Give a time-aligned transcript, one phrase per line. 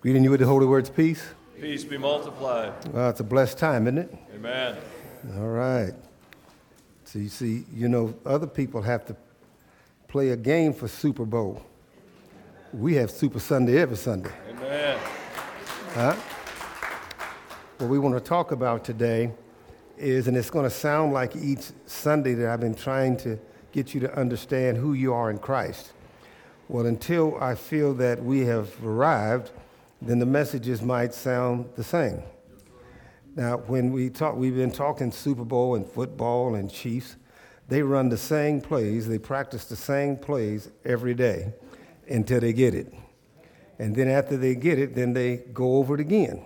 [0.00, 1.22] Greeting you with the holy words, peace.
[1.60, 2.72] Peace be multiplied.
[2.88, 4.18] Well, it's a blessed time, isn't it?
[4.34, 4.78] Amen.
[5.36, 5.92] All right.
[7.04, 9.16] So you see, you know, other people have to
[10.08, 11.62] play a game for Super Bowl.
[12.72, 14.30] We have Super Sunday every Sunday.
[14.48, 14.98] Amen.
[15.92, 16.14] Huh?
[17.76, 19.30] What we want to talk about today
[19.98, 23.38] is, and it's going to sound like each Sunday that I've been trying to
[23.72, 25.92] get you to understand who you are in Christ.
[26.68, 29.50] Well, until I feel that we have arrived,
[30.02, 32.22] then the messages might sound the same.
[33.36, 37.16] Now, when we talk, we've been talking Super Bowl and football and Chiefs.
[37.68, 41.54] They run the same plays, they practice the same plays every day
[42.08, 42.92] until they get it.
[43.78, 46.44] And then after they get it, then they go over it again.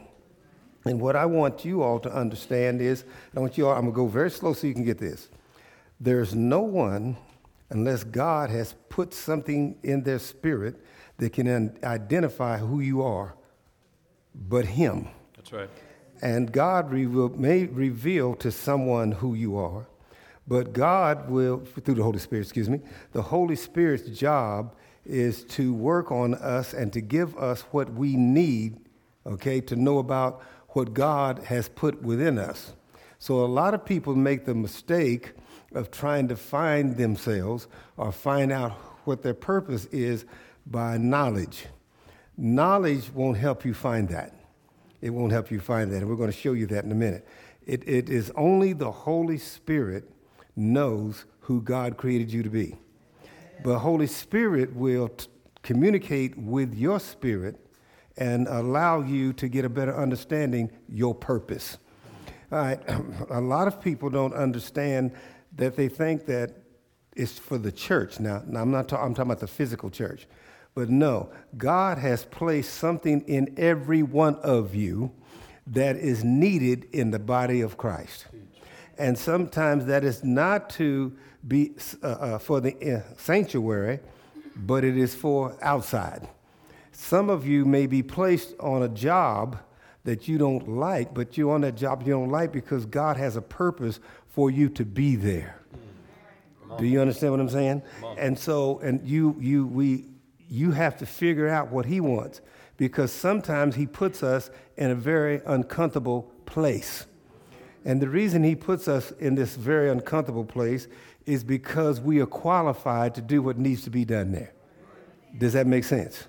[0.84, 3.93] And what I want you all to understand is, I want you all, I'm gonna
[3.93, 5.31] go very slow so you can get this.
[5.98, 7.17] There's no one,
[7.71, 10.77] unless God has put something in their spirit
[11.17, 13.34] that can identify who you are,
[14.34, 15.09] but Him.
[15.37, 15.70] That's right.
[16.23, 19.86] And God reveal, may reveal to someone who you are,
[20.47, 22.81] but God will, through the Holy Spirit, excuse me,
[23.12, 28.17] the Holy Spirit's job is to work on us and to give us what we
[28.17, 28.78] need,
[29.27, 32.72] okay, to know about what God has put within us.
[33.19, 35.33] So a lot of people make the mistake
[35.75, 38.72] of trying to find themselves or find out
[39.05, 40.25] what their purpose is
[40.66, 41.66] by knowledge.
[42.37, 44.33] Knowledge won't help you find that.
[45.01, 45.99] It won't help you find that.
[45.99, 47.27] And we're going to show you that in a minute.
[47.67, 50.11] It, it is only the Holy Spirit
[50.57, 52.77] knows who God created you to be.
[53.62, 55.29] But Holy Spirit will t-
[55.62, 57.57] communicate with your spirit
[58.17, 61.79] and allow you to get a better understanding your purpose.
[62.53, 62.81] All right,
[63.31, 65.12] a lot of people don't understand
[65.57, 66.53] that they think that
[67.17, 68.21] it's for the church.
[68.21, 70.27] Now, now I'm not talking, I'm talking about the physical church.
[70.75, 75.12] But no, God has placed something in every one of you
[75.69, 78.27] that is needed in the body of Christ.
[78.98, 81.16] And sometimes that is not to
[81.47, 81.72] be
[82.03, 84.00] uh, uh, for the uh, sanctuary,
[84.56, 86.28] but it is for outside.
[86.93, 89.59] Some of you may be placed on a job
[90.04, 93.37] that you don't like, but you're on that job you don't like because God has
[93.37, 95.60] a purpose for you to be there.
[96.78, 97.82] Do you understand what I'm saying?
[98.19, 100.06] And so, and you, you, we,
[100.54, 102.41] you have to figure out what He wants
[102.76, 107.06] because sometimes He puts us in a very uncomfortable place.
[107.84, 110.87] And the reason He puts us in this very uncomfortable place
[111.26, 114.53] is because we are qualified to do what needs to be done there.
[115.37, 116.26] Does that make sense?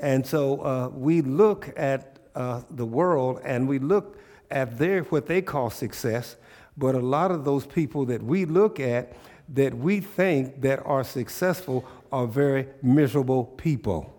[0.00, 4.18] And so uh, we look at uh, the world and we look
[4.50, 6.36] at their what they call success,
[6.76, 9.16] but a lot of those people that we look at
[9.50, 14.12] that we think that are successful are very miserable people.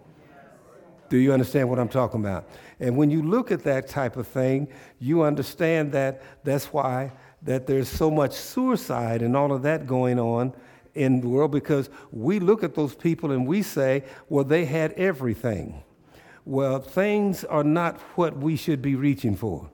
[1.09, 2.47] Do you understand what I'm talking about?
[2.79, 4.67] And when you look at that type of thing,
[4.99, 7.11] you understand that that's why
[7.43, 10.53] that there's so much suicide and all of that going on
[10.95, 14.93] in the world because we look at those people and we say, well, they had
[14.93, 15.83] everything.
[16.45, 19.69] Well, things are not what we should be reaching for.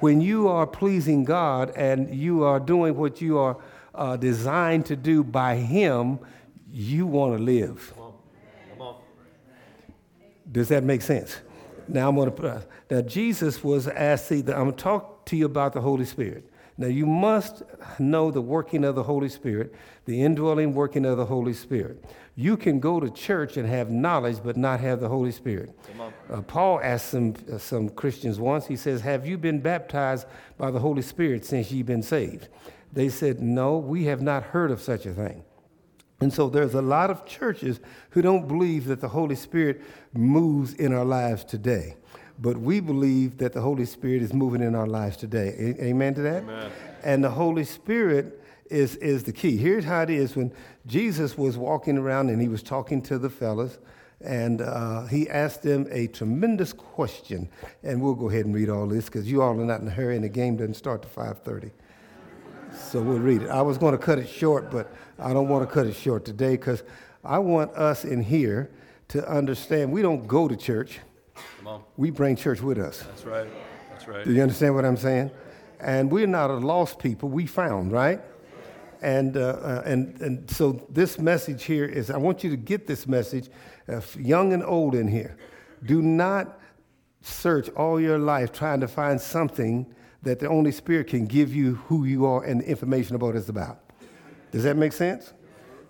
[0.00, 3.56] When you are pleasing God and you are doing what you are
[3.94, 6.18] uh, designed to do by Him,
[6.70, 7.92] you want to live.
[7.94, 8.12] Come on.
[8.70, 8.94] Come on.
[10.50, 11.38] Does that make sense?
[11.88, 12.66] Now I'm going to.
[12.90, 14.28] Now Jesus was asked.
[14.28, 16.48] See, I'm going to talk to you about the Holy Spirit.
[16.78, 17.62] Now you must
[17.98, 19.74] know the working of the Holy Spirit,
[20.06, 22.02] the indwelling working of the Holy Spirit.
[22.34, 25.78] You can go to church and have knowledge, but not have the Holy Spirit.
[26.30, 28.66] Uh, Paul asked some uh, some Christians once.
[28.66, 30.26] He says, "Have you been baptized
[30.56, 32.48] by the Holy Spirit since you've been saved?"
[32.92, 35.44] They said, No, we have not heard of such a thing.
[36.20, 37.80] And so there's a lot of churches
[38.10, 39.82] who don't believe that the Holy Spirit
[40.12, 41.96] moves in our lives today.
[42.38, 45.76] But we believe that the Holy Spirit is moving in our lives today.
[45.80, 46.42] Amen to that?
[46.44, 46.70] Amen.
[47.02, 49.56] And the Holy Spirit is, is the key.
[49.56, 50.52] Here's how it is when
[50.86, 53.78] Jesus was walking around and he was talking to the fellas,
[54.20, 57.48] and uh, he asked them a tremendous question.
[57.82, 59.90] And we'll go ahead and read all this because you all are not in a
[59.90, 61.72] hurry and the game doesn't start to 530.
[62.74, 63.50] So we'll read it.
[63.50, 66.24] I was going to cut it short, but I don't want to cut it short
[66.24, 66.82] today because
[67.24, 68.70] I want us in here
[69.08, 71.00] to understand we don't go to church.
[71.96, 73.02] We bring church with us.
[73.02, 73.48] That's right.
[73.90, 74.24] That's right.
[74.24, 75.30] Do you understand what I'm saying?
[75.80, 77.28] And we're not a lost people.
[77.28, 78.20] We found, right?
[79.00, 82.86] And, uh, uh, and, and so this message here is I want you to get
[82.86, 83.48] this message,
[83.88, 85.36] uh, young and old in here.
[85.84, 86.60] Do not
[87.20, 89.92] search all your life trying to find something
[90.22, 93.48] that the only Spirit can give you who you are and the information about it's
[93.48, 93.80] about.
[94.52, 95.32] Does that make sense?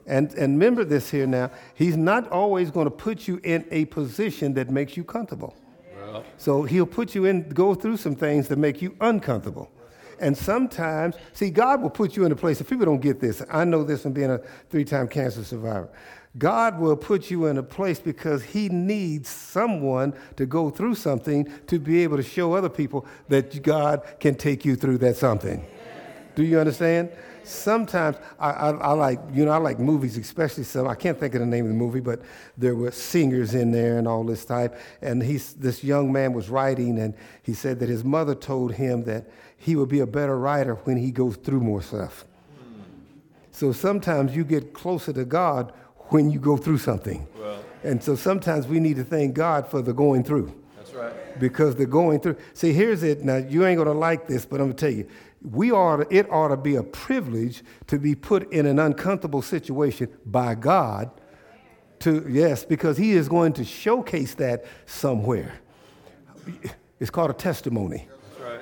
[0.07, 1.51] And, and remember this here now.
[1.75, 5.55] He's not always going to put you in a position that makes you comfortable.
[5.97, 9.71] Well, So he'll put you in, go through some things that make you uncomfortable.
[10.19, 13.43] And sometimes, see, God will put you in a place, if people don't get this,
[13.51, 14.39] I know this from being a
[14.71, 15.91] three time cancer survivor.
[16.39, 21.51] God will put you in a place because he needs someone to go through something
[21.67, 25.65] to be able to show other people that God can take you through that something.
[26.35, 27.11] Do you understand?
[27.45, 30.89] Sometimes I, I, I like, you know, I like movies, especially some.
[30.89, 32.23] I can't think of the name of the movie, but
[32.57, 34.79] there were singers in there and all this type.
[35.03, 39.05] And he's, this young man was writing, and he said that his mother told him
[39.05, 42.25] that he would be a better writer when he goes through more stuff.
[43.51, 45.73] So sometimes you get closer to God
[46.13, 47.27] when you go through something.
[47.39, 51.13] well, And so sometimes we need to thank God for the going through that's right.
[51.41, 52.37] because they're going through.
[52.55, 53.25] See, here's it.
[53.25, 55.07] Now, you ain't gonna like this, but I'm gonna tell you,
[55.51, 56.13] we ought.
[56.13, 61.11] It ought to be a privilege to be put in an uncomfortable situation by God.
[62.01, 65.55] To yes, because He is going to showcase that somewhere.
[67.01, 68.09] It's called a testimony.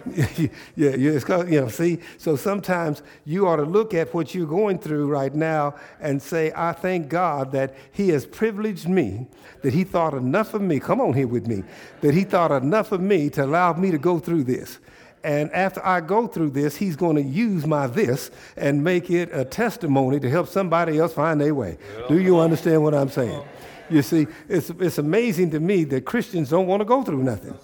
[0.76, 1.98] Yeah, yeah, it's called, you know, see?
[2.18, 6.52] So sometimes you ought to look at what you're going through right now and say,
[6.54, 9.26] I thank God that He has privileged me,
[9.62, 11.64] that He thought enough of me, come on here with me,
[12.00, 14.78] that He thought enough of me to allow me to go through this.
[15.22, 19.28] And after I go through this, He's going to use my this and make it
[19.32, 21.78] a testimony to help somebody else find their way.
[22.08, 23.42] Do you understand what I'm saying?
[23.90, 27.58] You see, it's, it's amazing to me that Christians don't want to go through nothing.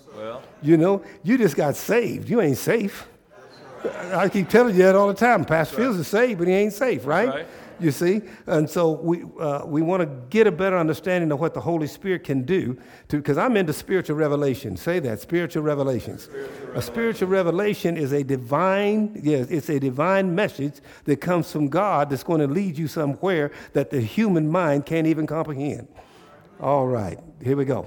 [0.62, 2.28] You know, you just got saved.
[2.28, 3.06] You ain't safe.
[4.12, 5.44] I keep telling you that all the time.
[5.44, 7.28] Pastor Fields is saved, but he ain't safe, right?
[7.28, 7.46] right.
[7.78, 11.52] You see, and so we uh, we want to get a better understanding of what
[11.52, 12.78] the Holy Spirit can do.
[13.08, 14.78] To because I'm into spiritual revelation.
[14.78, 16.30] Say that spiritual revelations.
[16.74, 22.08] A spiritual revelation is a divine, yes, it's a divine message that comes from God
[22.08, 25.86] that's going to lead you somewhere that the human mind can't even comprehend.
[26.60, 27.86] All right, here we go.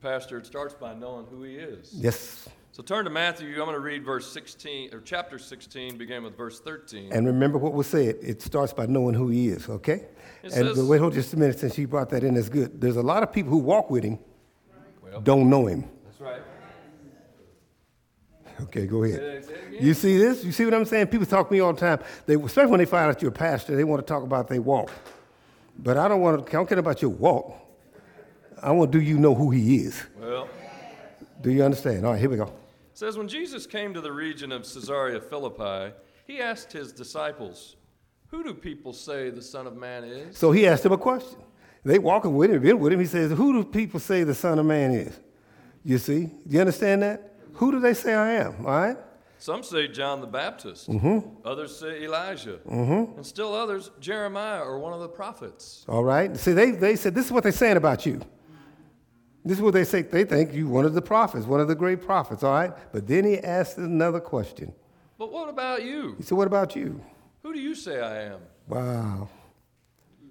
[0.00, 1.90] And Pastor, it starts by knowing who he is.
[1.92, 2.48] Yes.
[2.72, 3.48] So turn to Matthew.
[3.48, 7.12] I'm going to read verse 16, or chapter 16, beginning with verse 13.
[7.12, 8.16] And remember what was said.
[8.22, 10.06] It starts by knowing who he is, okay?
[10.42, 12.34] It and says- wait, hold just a minute since you brought that in.
[12.34, 12.80] That's good.
[12.80, 14.18] There's a lot of people who walk with him,
[15.02, 15.84] Well, don't know him.
[16.04, 16.42] that's right.
[18.62, 19.18] Okay, go ahead.
[19.18, 19.86] Say it- say it again.
[19.86, 20.44] You see this?
[20.44, 21.06] You see what I'm saying?
[21.08, 21.98] People talk to me all the time.
[22.26, 24.60] They, especially when they find out you're a pastor, they want to talk about their
[24.60, 24.90] walk.
[25.78, 26.50] But I don't want to.
[26.50, 27.56] I don't care about your walk.
[28.62, 30.02] I want to do you know who he is?
[30.18, 30.48] Well,
[31.40, 32.04] Do you understand?
[32.04, 32.44] All right, here we go.
[32.44, 32.52] it
[32.94, 35.94] says, When Jesus came to the region of Caesarea Philippi,
[36.26, 37.76] he asked his disciples,
[38.28, 40.36] Who do people say the Son of Man is?
[40.36, 41.38] So he asked them a question.
[41.84, 43.00] They walking with him, been with him.
[43.00, 45.18] He says, "Who do people say the Son of Man is?"
[45.82, 46.26] You see?
[46.26, 47.32] Do you understand that?
[47.54, 48.66] Who do they say I am?
[48.66, 48.98] All right.
[49.38, 50.90] Some say John the Baptist.
[50.90, 51.46] Mm-hmm.
[51.46, 52.58] Others say Elijah.
[52.70, 53.16] Mm-hmm.
[53.16, 55.86] And still others, Jeremiah or one of the prophets.
[55.88, 56.36] All right.
[56.36, 58.20] See, they, they said, this is what they're saying about you.
[59.44, 60.02] This is what they say.
[60.02, 62.72] They think you one of the prophets, one of the great prophets, all right?
[62.92, 64.72] But then he asked another question.
[65.18, 66.14] But what about you?
[66.18, 67.00] He said, What about you?
[67.42, 68.40] Who do you say I am?
[68.68, 69.28] Wow.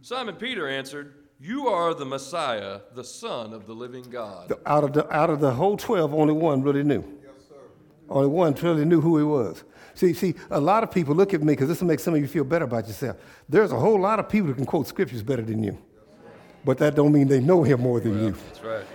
[0.01, 4.49] Simon Peter answered, You are the Messiah, the Son of the living God.
[4.49, 7.03] The- out, of the, out of the whole 12, only one really knew.
[8.09, 9.63] Only one really knew who he was.
[9.93, 12.21] See, see, a lot of people look at me because this will make some of
[12.21, 13.17] you feel better about yourself.
[13.47, 15.77] There's a whole lot of people who can quote scriptures better than you,
[16.65, 18.31] but that don't mean they know him more than you.
[18.31, 18.85] That's right.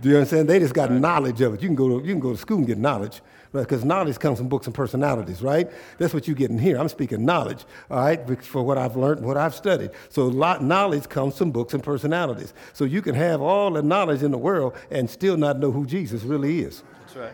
[0.00, 0.48] Do you understand?
[0.48, 1.62] They just got knowledge of it.
[1.62, 3.20] You can go to, you can go to school and get knowledge,
[3.52, 5.70] because knowledge comes from books and personalities, right?
[5.98, 6.78] That's what you get in here.
[6.78, 9.90] I'm speaking knowledge, all right, for what I've learned, what I've studied.
[10.08, 12.52] So lot, knowledge comes from books and personalities.
[12.72, 15.86] So you can have all the knowledge in the world and still not know who
[15.86, 16.82] Jesus really is.
[17.00, 17.32] That's right.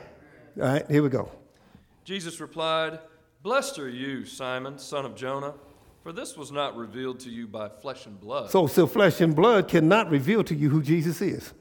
[0.61, 1.31] All right, here we go.
[2.05, 2.99] Jesus replied,
[3.43, 5.55] Blessed are you, Simon, son of Jonah,
[6.03, 8.51] for this was not revealed to you by flesh and blood.
[8.51, 11.55] So, so flesh and blood cannot reveal to you who Jesus is.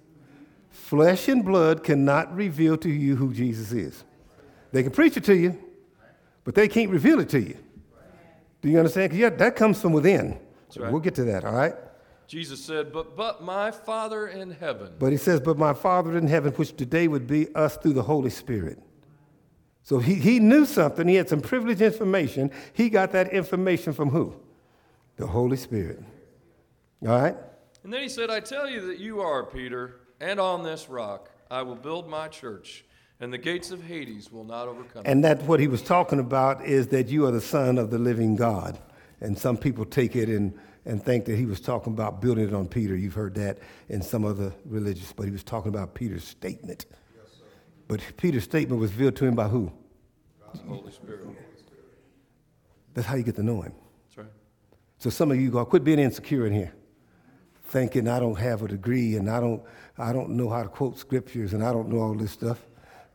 [0.70, 4.04] Flesh and blood cannot reveal to you who Jesus is.
[4.72, 5.58] They can preach it to you,
[6.44, 7.58] but they can't reveal it to you.
[8.62, 9.12] Do you understand?
[9.12, 10.40] 'Cause yeah, that comes from within.
[10.78, 10.92] right.
[10.92, 11.74] We'll get to that, all right?
[12.28, 14.94] Jesus said, But but my Father in heaven.
[15.00, 18.04] But he says, But my Father in heaven, which today would be us through the
[18.04, 18.80] Holy Spirit.
[19.82, 21.08] So he, he knew something.
[21.08, 22.52] He had some privileged information.
[22.74, 24.36] He got that information from who?
[25.16, 26.04] The Holy Spirit.
[27.02, 27.36] All right?
[27.84, 31.30] And then he said, I tell you that you are Peter, and on this rock
[31.52, 32.86] I will build my church,
[33.20, 35.10] and the gates of Hades will not overcome it.
[35.10, 37.98] And that what he was talking about is that you are the son of the
[37.98, 38.80] living God.
[39.22, 40.54] And some people take it and,
[40.86, 42.96] and think that he was talking about building it on Peter.
[42.96, 43.58] You've heard that
[43.90, 46.86] in some other religious, but he was talking about Peter's statement.
[47.18, 47.36] Yes,
[47.88, 49.72] But Peter's statement was revealed to him by who?
[50.54, 51.28] The Holy Spirit.
[52.94, 53.74] That's how you get to know him.
[54.08, 54.34] That's right.
[55.00, 56.74] So some of you go, quit being insecure in here.
[57.66, 59.62] thinking I don't have a degree and I don't,
[60.00, 62.60] I don't know how to quote scriptures and I don't know all this stuff.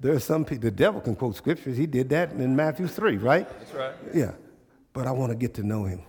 [0.01, 1.77] There are some people, the devil can quote scriptures.
[1.77, 3.49] He did that in Matthew 3, right?
[3.59, 3.95] That's right.
[4.13, 4.33] Yeah.
[4.93, 6.03] But I want to get to know him.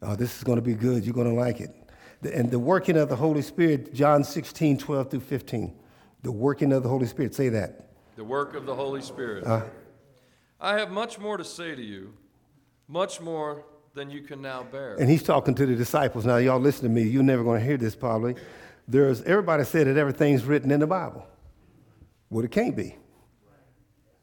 [0.00, 1.04] Oh, this is going to be good.
[1.04, 1.70] You're going to like it.
[2.22, 5.76] And the working of the Holy Spirit, John 16, 12 through 15.
[6.22, 7.34] The working of the Holy Spirit.
[7.34, 7.90] Say that.
[8.16, 9.44] The work of the Holy Spirit.
[9.46, 9.64] Uh-huh.
[10.60, 12.14] I have much more to say to you,
[12.88, 14.96] much more than you can now bear.
[14.96, 16.24] And he's talking to the disciples.
[16.24, 17.02] Now, y'all listen to me.
[17.02, 18.34] You're never going to hear this probably.
[18.88, 21.26] There's everybody said that everything's written in the Bible.
[22.30, 22.96] Well, it can't be.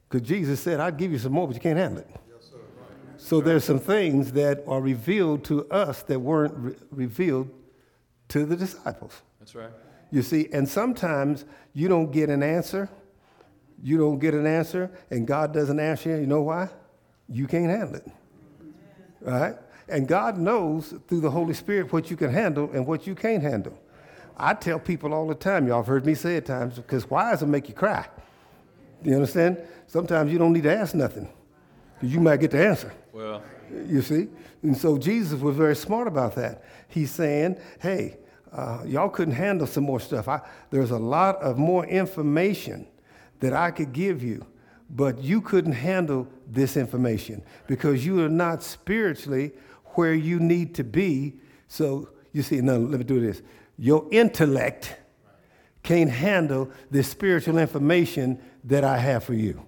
[0.10, 2.10] Because Jesus said, I'd give you some more, but you can't handle it.
[3.18, 7.50] So there's some things that are revealed to us that weren't re- revealed
[8.30, 9.22] to the disciples.
[9.40, 9.72] That's right.
[10.12, 12.90] You see, and sometimes you don't get an answer.
[13.82, 16.18] You don't get an answer, and God doesn't answer you.
[16.18, 16.70] You know why?
[17.28, 18.08] You can't handle it.
[19.22, 19.56] Right?
[19.88, 23.42] And God knows through the Holy Spirit what you can handle and what you can't
[23.42, 23.78] handle.
[24.38, 27.42] I tell people all the time, y'all have heard me say it times, because whys
[27.42, 28.08] will make you cry.
[29.04, 29.62] You understand?
[29.88, 31.30] Sometimes you don't need to ask nothing,
[31.96, 32.92] because you might get the answer.
[33.14, 33.42] Well,
[33.88, 34.28] You see?
[34.64, 36.64] And so Jesus was very smart about that.
[36.88, 38.18] He's saying, hey,
[38.52, 40.28] uh, y'all couldn't handle some more stuff.
[40.28, 42.88] I, there's a lot of more information
[43.40, 44.46] that I could give you,
[44.90, 49.52] but you couldn't handle this information because you are not spiritually
[49.96, 51.34] where you need to be.
[51.68, 53.42] So, you see, no, let me do this.
[53.78, 54.96] Your intellect
[55.84, 59.64] can't handle the spiritual information that I have for you.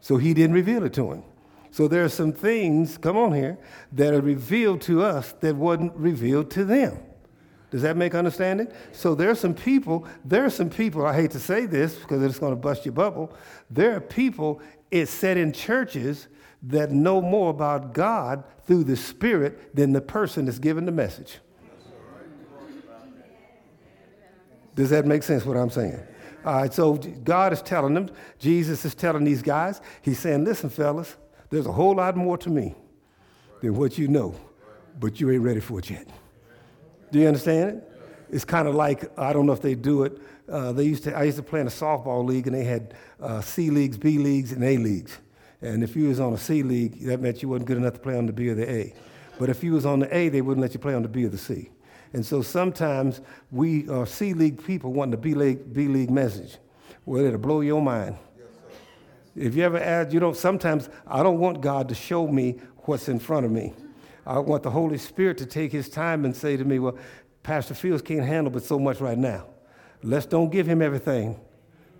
[0.00, 1.24] So he didn't reveal it to him.
[1.70, 3.58] So there are some things, come on here,
[3.92, 6.98] that are revealed to us that wasn't revealed to them.
[7.70, 8.68] Does that make understanding?
[8.92, 12.22] So there are some people, there are some people, I hate to say this because
[12.22, 13.32] it's going to bust your bubble.
[13.70, 16.28] There are people it's set in churches
[16.64, 21.38] that know more about God through the Spirit than the person that's giving the message.
[24.74, 26.00] Does that make sense what I'm saying?
[26.44, 30.70] All right, so God is telling them, Jesus is telling these guys, He's saying, listen,
[30.70, 31.16] fellas,
[31.50, 32.74] there's a whole lot more to me
[33.60, 34.34] than what you know,
[34.98, 36.08] but you ain't ready for it yet.
[37.12, 37.92] Do you understand it?
[38.30, 40.18] It's kind of like, I don't know if they do it.
[40.48, 42.94] Uh, they used to, I used to play in a softball league, and they had
[43.20, 45.18] uh, C leagues, B leagues, and A leagues.
[45.60, 48.00] And if you was on a C league, that meant you wasn't good enough to
[48.00, 48.94] play on the B or the A.
[49.38, 51.24] But if you was on the A, they wouldn't let you play on the B
[51.24, 51.70] or the C.
[52.12, 56.58] And so sometimes we are C league people wanting the B league, B league message.
[57.06, 58.16] Well, it'll blow your mind.
[59.34, 63.08] If you ever ask, you know, sometimes I don't want God to show me what's
[63.08, 63.72] in front of me.
[64.26, 66.96] I want the Holy Spirit to take his time and say to me, well,
[67.42, 69.46] Pastor Fields can't handle but so much right now.
[70.02, 71.40] Let's don't give him everything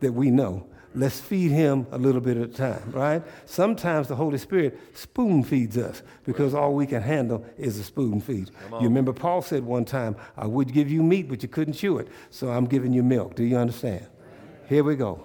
[0.00, 0.66] that we know.
[0.94, 3.22] Let's feed him a little bit at a time, right?
[3.46, 8.20] Sometimes the Holy Spirit spoon feeds us because all we can handle is a spoon
[8.20, 8.50] feed.
[8.72, 11.98] You remember Paul said one time, I would give you meat, but you couldn't chew
[11.98, 13.34] it, so I'm giving you milk.
[13.34, 14.06] Do you understand?
[14.68, 15.24] Here we go.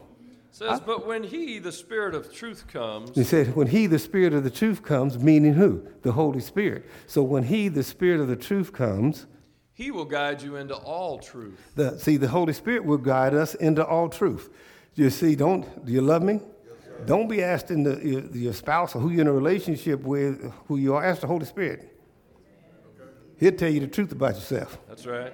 [0.49, 3.99] it says, But when he, the Spirit of truth, comes, He said, when he, the
[3.99, 5.85] Spirit of the truth, comes, meaning who?
[6.01, 6.85] The Holy Spirit.
[7.07, 9.25] So when he, the Spirit of the truth, comes,
[9.73, 11.59] he will guide you into all truth.
[11.75, 14.49] the, see, the Holy Spirit will guide us into all truth.
[14.97, 16.41] You see, don't, do you love me?
[17.05, 20.77] don't be asking the, your, your spouse or who you're in a relationship with, who
[20.77, 21.05] you are.
[21.05, 21.93] Ask the Holy Spirit.
[23.39, 24.79] He'll tell you the truth about yourself.
[24.87, 25.31] That's right.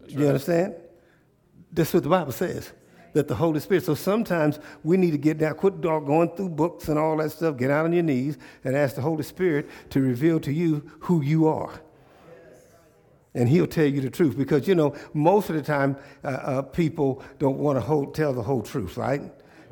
[0.00, 0.74] That's You understand?
[1.72, 2.72] That's what the Bible says.
[3.14, 3.84] That the Holy Spirit.
[3.84, 7.32] So sometimes we need to get down, quit dog going through books and all that
[7.32, 10.90] stuff, get out on your knees and ask the Holy Spirit to reveal to you
[11.00, 11.80] who you are.
[13.36, 16.62] And he'll tell you the truth because, you know, most of the time uh, uh,
[16.62, 19.20] people don't want to tell the whole truth, right?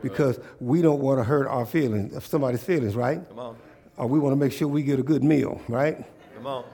[0.02, 3.26] Because we don't want to hurt our feelings, somebody's feelings, right?
[3.26, 3.56] Come on.
[3.97, 6.04] Or we want to make sure we get a good meal, right?
[6.37, 6.64] Come on.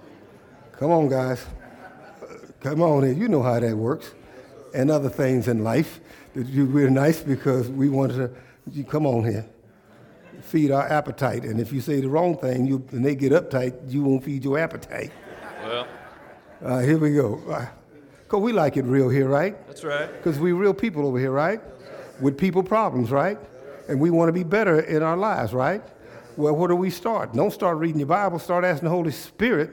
[0.73, 1.47] Come on, guys.
[2.59, 3.21] Come on in.
[3.21, 4.13] You know how that works.
[4.75, 6.01] And other things in life
[6.35, 8.33] that you, we're nice because we want to,
[8.73, 9.47] you come on here.
[10.43, 11.45] Feed our appetite.
[11.45, 14.43] And if you say the wrong thing you, and they get uptight, you won't feed
[14.43, 15.13] your appetite.
[15.63, 15.87] Well,
[16.63, 17.37] Uh, here we go.
[18.25, 19.67] Because we like it real here, right?
[19.67, 20.13] that's right.
[20.13, 21.61] Because we real people over here, right?
[22.21, 23.39] With people problems, right?
[23.89, 25.83] And we want to be better in our lives, right?
[26.37, 27.33] Well, where do we start?
[27.33, 28.39] Don't start reading your Bible.
[28.39, 29.71] Start asking the Holy Spirit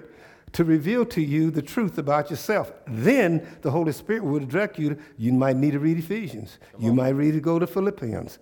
[0.53, 2.71] to reveal to you the truth about yourself.
[2.87, 4.95] Then the Holy Spirit will direct you.
[4.95, 6.57] To, you might need to read Ephesians.
[6.79, 8.39] You might need to go to Philippians.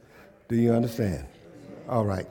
[0.47, 1.25] Do you understand?
[1.89, 2.27] All right.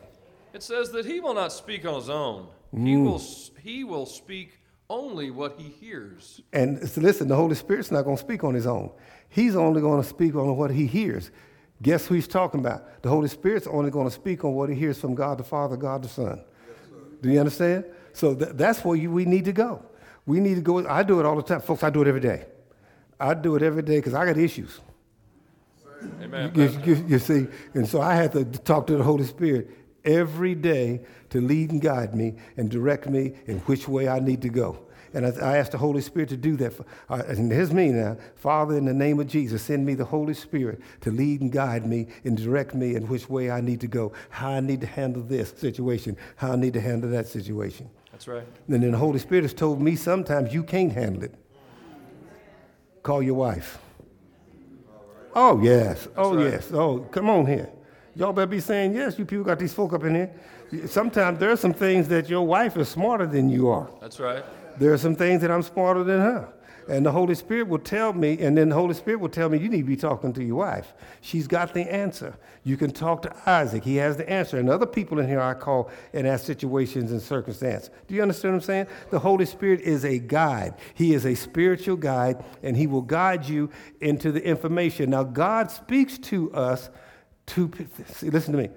[0.52, 2.46] It says that he will not speak on his own.
[2.72, 3.22] He will
[3.62, 4.58] he will speak
[4.90, 6.40] only what he hears.
[6.52, 8.90] And so listen, the Holy Spirit's not going to speak on his own.
[9.28, 11.30] He's only going to speak on what he hears.
[11.82, 13.02] Guess who he's talking about?
[13.02, 15.76] The Holy Spirit's only going to speak on what he hears from God the Father,
[15.76, 16.40] God the Son.
[17.20, 17.84] Do you understand?
[18.12, 19.82] So th- that's where you, we need to go.
[20.26, 20.86] We need to go.
[20.86, 21.82] I do it all the time, folks.
[21.82, 22.44] I do it every day.
[23.18, 24.80] I do it every day because I got issues.
[26.22, 26.52] Amen.
[26.54, 29.70] You, you- you see, and so I had to talk to the Holy Spirit
[30.04, 31.00] every day
[31.34, 34.78] to lead and guide me and direct me in which way I need to go.
[35.14, 36.74] And I, I asked the Holy Spirit to do that.
[36.74, 38.16] For, uh, and here's me now.
[38.36, 41.86] Father, in the name of Jesus, send me the Holy Spirit to lead and guide
[41.86, 44.86] me and direct me in which way I need to go, how I need to
[44.86, 47.90] handle this situation, how I need to handle that situation.
[48.12, 48.46] That's right.
[48.68, 51.34] And then the Holy Spirit has told me sometimes you can't handle it.
[53.02, 53.80] Call your wife.
[55.34, 56.06] Oh, yes.
[56.16, 56.52] Oh, right.
[56.52, 56.70] yes.
[56.72, 57.70] Oh, come on here.
[58.14, 59.18] Y'all better be saying yes.
[59.18, 60.32] You people got these folk up in here.
[60.86, 63.88] Sometimes there are some things that your wife is smarter than you are.
[64.00, 64.44] That's right.
[64.78, 66.48] There are some things that I'm smarter than her.
[66.86, 69.58] And the Holy Spirit will tell me, and then the Holy Spirit will tell me,
[69.58, 70.92] you need to be talking to your wife.
[71.22, 72.36] She's got the answer.
[72.62, 73.84] You can talk to Isaac.
[73.84, 74.58] He has the answer.
[74.58, 77.88] And other people in here I call and ask situations and circumstances.
[78.06, 78.86] Do you understand what I'm saying?
[79.10, 80.74] The Holy Spirit is a guide.
[80.92, 83.70] He is a spiritual guide, and he will guide you
[84.02, 85.08] into the information.
[85.08, 86.90] Now, God speaks to us
[87.46, 87.70] to,
[88.20, 88.68] listen to me.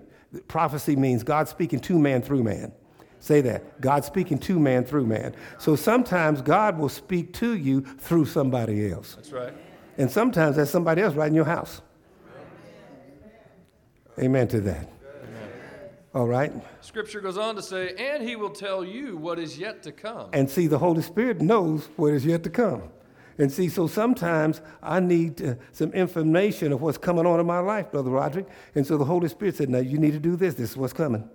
[0.48, 2.72] Prophecy means God speaking to man through man.
[3.20, 3.82] Say that.
[3.82, 5.36] God speaking to man through man.
[5.58, 9.16] So sometimes God will speak to you through somebody else.
[9.16, 9.54] That's right.
[9.98, 11.82] And sometimes that's somebody else right in your house.
[14.20, 14.90] Amen to that.
[16.14, 16.52] All right?
[16.82, 20.30] Scripture goes on to say, and he will tell you what is yet to come.
[20.34, 22.84] And see, the Holy Spirit knows what is yet to come.
[23.38, 27.60] And see, so sometimes I need uh, some information of what's coming on in my
[27.60, 28.48] life, Brother Roderick.
[28.74, 30.56] And so the Holy Spirit said, now you need to do this.
[30.56, 31.30] This is what's coming.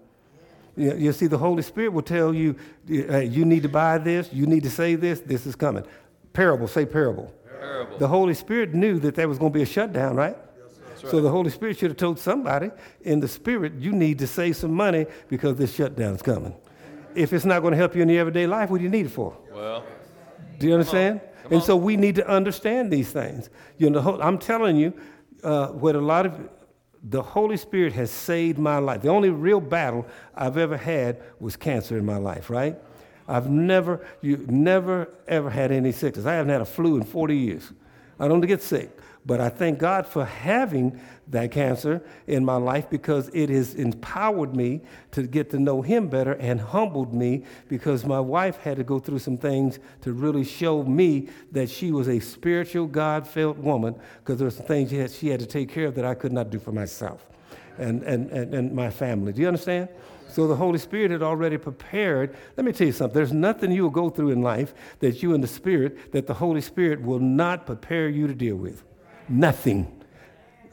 [0.76, 2.56] You, you see, the Holy Spirit will tell you,
[2.90, 5.84] uh, you need to buy this, you need to say this, this is coming.
[6.32, 7.32] Parable, say parable.
[7.60, 7.98] Parable.
[7.98, 10.36] The Holy Spirit knew that there was going to be a shutdown, right?
[10.96, 12.70] So the Holy Spirit should have told somebody
[13.02, 16.54] in the Spirit, you need to save some money because this shutdown is coming.
[17.14, 19.06] If it's not going to help you in your everyday life, what do you need
[19.06, 19.36] it for?
[19.52, 19.84] Well,
[20.58, 21.20] Do you understand?
[21.42, 21.66] Come and on.
[21.66, 23.50] so we need to understand these things.
[23.78, 24.92] You know, I'm telling you,
[25.42, 26.48] uh, what a lot of
[27.02, 29.02] the Holy Spirit has saved my life.
[29.02, 32.48] The only real battle I've ever had was cancer in my life.
[32.48, 32.76] Right?
[33.28, 36.26] I've never, you never ever had any sickness.
[36.26, 37.72] I haven't had a flu in 40 years.
[38.20, 42.90] I don't get sick, but I thank God for having that cancer in my life
[42.90, 44.80] because it has empowered me
[45.12, 48.98] to get to know Him better and humbled me because my wife had to go
[48.98, 53.94] through some things to really show me that she was a spiritual, God felt woman
[54.18, 56.14] because there were some things she had, she had to take care of that I
[56.14, 57.24] could not do for myself
[57.78, 59.32] and, and, and, and my family.
[59.32, 59.88] Do you understand?
[60.28, 62.34] So the Holy Spirit had already prepared.
[62.56, 63.14] Let me tell you something.
[63.14, 66.34] There's nothing you will go through in life that you in the Spirit, that the
[66.34, 68.82] Holy Spirit will not prepare you to deal with.
[69.32, 70.04] Nothing.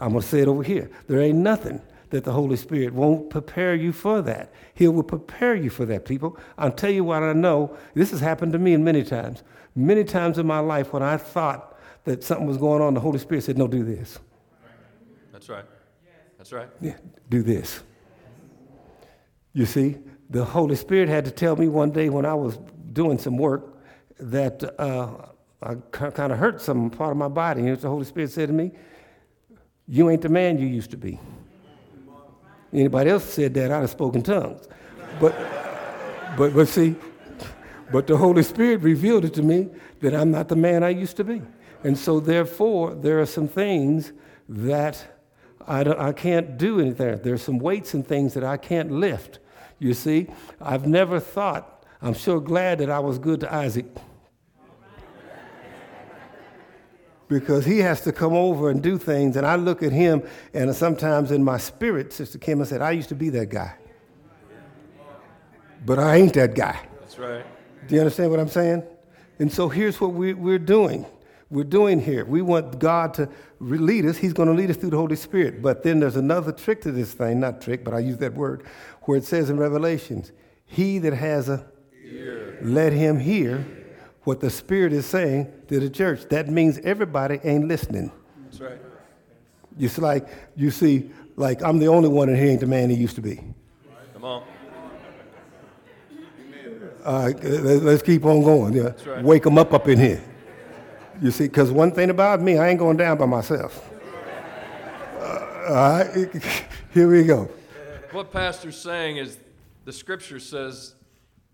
[0.02, 0.92] I'm going to say it over here.
[1.08, 4.52] There ain't nothing that the Holy Spirit won't prepare you for that.
[4.74, 6.38] He will prepare you for that, people.
[6.58, 7.78] I'll tell you what I know.
[7.94, 9.44] This has happened to me many times.
[9.76, 13.20] Many times in my life when I thought that something was going on, the Holy
[13.20, 14.20] Spirit said, No, do this.
[15.32, 15.66] that's right.
[16.38, 16.68] That's right.
[16.82, 16.98] Yeah,
[17.30, 17.82] do this.
[19.54, 19.98] You see,
[20.30, 22.58] the Holy Spirit had to tell me one day when I was
[22.92, 23.78] doing some work
[24.20, 25.30] that uh,
[25.62, 27.68] I kind of hurt some part of my body.
[27.68, 28.72] And the Holy Spirit said to me,
[29.88, 31.20] You ain't the man you used to be.
[32.72, 34.68] Anybody else said that, I'd have spoken tongues.
[35.20, 35.36] But,
[36.38, 36.96] but, but see,
[37.92, 39.70] but the Holy Spirit revealed it to me
[40.02, 41.42] that I'm not the man I used to be.
[41.84, 44.12] And so, therefore, there are some things
[44.48, 45.04] that
[45.68, 47.20] I, don't, I can't do anything.
[47.24, 49.40] There's some weights and things that I can't lift.
[49.80, 50.28] You see,
[50.62, 53.86] I've never thought, I'm sure glad that I was good to Isaac.
[57.30, 60.76] Because he has to come over and do things, and I look at him, and
[60.76, 63.76] sometimes in my spirit, Sister Kim, I said, I used to be that guy.
[65.86, 66.80] But I ain't that guy.
[67.00, 67.46] That's right.
[67.88, 68.84] Do you understand what I'm saying?
[69.38, 71.06] And so here's what we, we're doing.
[71.50, 72.26] We're doing here.
[72.26, 74.18] We want God to lead us.
[74.18, 75.62] He's going to lead us through the Holy Spirit.
[75.62, 78.64] But then there's another trick to this thing, not trick, but I use that word,
[79.04, 80.32] where it says in Revelations,
[80.66, 81.66] He that has a
[82.62, 83.66] let him hear
[84.30, 86.30] what the Spirit is saying to the church.
[86.30, 88.12] That means everybody ain't listening.
[88.44, 88.78] That's right.
[89.80, 92.96] It's like, you see, like I'm the only one in here ain't the man he
[92.96, 93.42] used to be.
[94.14, 94.44] Come on.
[97.04, 98.74] Let- let's keep on going.
[98.74, 98.92] Yeah.
[99.08, 99.24] right.
[99.24, 100.22] Wake them up up in here.
[101.20, 103.84] You see, because one thing about me, I ain't going down by myself.
[105.20, 106.44] Uh, all right,
[106.94, 107.50] here we go.
[108.12, 109.40] What Pastor's saying is
[109.86, 110.94] the scripture says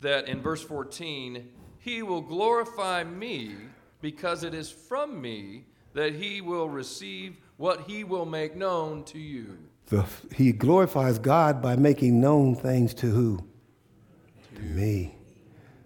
[0.01, 1.51] that in verse 14,
[1.85, 3.53] he will glorify me
[4.01, 9.19] because it is from me that he will receive what he will make known to
[9.19, 9.55] you.
[9.85, 10.03] The,
[10.35, 13.37] he glorifies God by making known things to who?
[14.55, 15.15] To me.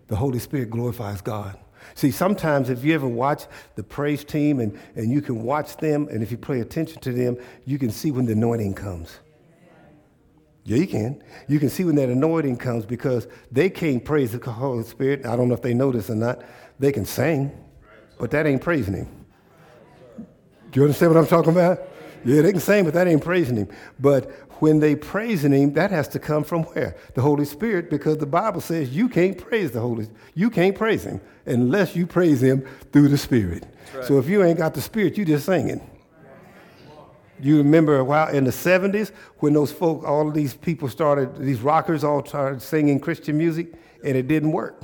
[0.07, 1.59] The Holy Spirit glorifies God.
[1.95, 3.43] See, sometimes if you ever watch
[3.75, 7.11] the praise team and, and you can watch them, and if you pay attention to
[7.11, 9.19] them, you can see when the anointing comes.
[10.63, 11.23] Yeah, you can.
[11.47, 15.25] You can see when that anointing comes because they can't praise the Holy Spirit.
[15.25, 16.43] I don't know if they know this or not.
[16.77, 17.51] They can sing,
[18.19, 19.07] but that ain't praising Him.
[20.71, 21.79] Do you understand what I'm talking about?
[22.23, 23.69] Yeah, they can sing, but that ain't praising Him.
[23.99, 24.29] But
[24.61, 26.95] when they praising Him, that has to come from where?
[27.15, 30.07] The Holy Spirit, because the Bible says you can't praise the Holy.
[30.35, 33.65] You can't praise Him unless you praise Him through the Spirit.
[33.95, 34.05] Right.
[34.05, 35.88] So if you ain't got the Spirit, you just singing.
[37.41, 41.37] You remember a while in the 70s when those folk, all of these people started,
[41.37, 43.73] these rockers all started singing Christian music,
[44.03, 44.81] and it didn't work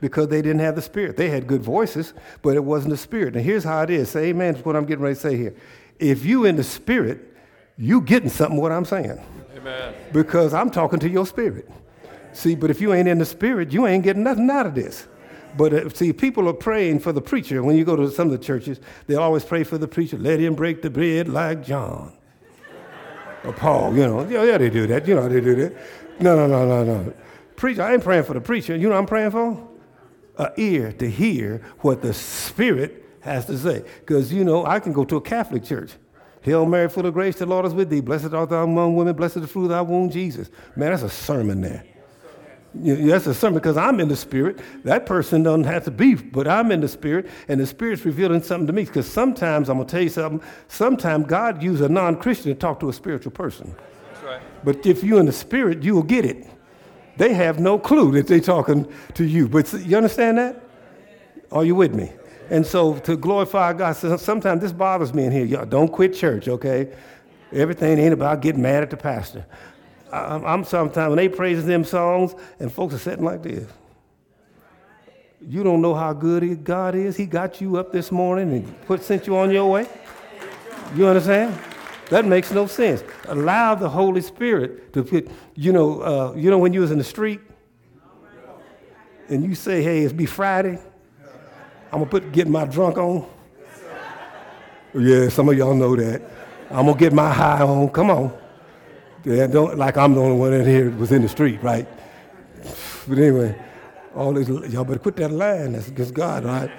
[0.00, 1.16] because they didn't have the Spirit.
[1.16, 3.36] They had good voices, but it wasn't the Spirit.
[3.36, 4.10] And here's how it is.
[4.10, 5.54] Say amen to what I'm getting ready to say here.
[5.98, 7.30] If you in the Spirit,
[7.76, 9.20] you getting something what I'm saying.
[9.56, 9.94] Amen.
[10.12, 11.68] Because I'm talking to your spirit.
[12.32, 15.06] See, but if you ain't in the spirit, you ain't getting nothing out of this.
[15.56, 17.62] But uh, see, people are praying for the preacher.
[17.62, 20.16] When you go to some of the churches, they always pray for the preacher.
[20.16, 22.12] Let him break the bread like John
[23.44, 23.94] or Paul.
[23.94, 25.06] You know, yeah, yeah, they do that.
[25.06, 25.76] You know, they do that.
[26.20, 27.12] No, no, no, no, no.
[27.56, 28.76] Preacher, I ain't praying for the preacher.
[28.76, 29.68] You know I'm praying for?
[30.38, 33.84] An ear to hear what the Spirit has to say.
[34.00, 35.92] Because you know, I can go to a Catholic church.
[36.42, 38.00] Hail Mary, full of grace, the Lord is with thee.
[38.00, 40.48] Blessed art thou among women, blessed is the fruit of thy womb, Jesus.
[40.74, 41.84] Man, that's a sermon there.
[42.72, 44.60] That's a sermon because I'm in the spirit.
[44.84, 48.42] That person doesn't have to be, but I'm in the spirit, and the spirit's revealing
[48.42, 48.84] something to me.
[48.84, 50.40] Because sometimes I'm gonna tell you something.
[50.68, 53.74] Sometimes God uses a non-Christian to talk to a spiritual person.
[54.12, 54.42] That's right.
[54.64, 56.46] But if you're in the spirit, you will get it.
[57.16, 59.48] They have no clue that they're talking to you.
[59.48, 60.62] But you understand that?
[61.50, 62.12] Are you with me?
[62.50, 65.44] And so to glorify God, sometimes this bothers me in here.
[65.44, 66.92] Y'all don't quit church, okay?
[67.52, 69.44] Everything ain't about getting mad at the pastor.
[70.12, 73.68] I'm, I'm sometimes when they praise them songs and folks are sitting like this.
[75.46, 77.16] You don't know how good God is.
[77.16, 79.88] He got you up this morning and put sent you on your way.
[80.94, 81.58] You understand?
[82.10, 83.02] That makes no sense.
[83.28, 85.28] Allow the Holy Spirit to put.
[85.54, 87.40] You know, uh, you know when you was in the street
[89.28, 90.78] and you say, "Hey, it's be Friday."
[91.92, 93.26] I'm gonna put get my drunk on.
[94.94, 96.22] Yeah, some of y'all know that.
[96.70, 97.88] I'm gonna get my high on.
[97.90, 98.39] Come on.
[99.24, 101.86] Yeah, don't like I'm the only one in here was in the street, right?
[103.06, 103.54] But anyway,
[104.14, 105.72] all this y'all better quit that line.
[105.72, 106.70] That's against God, right?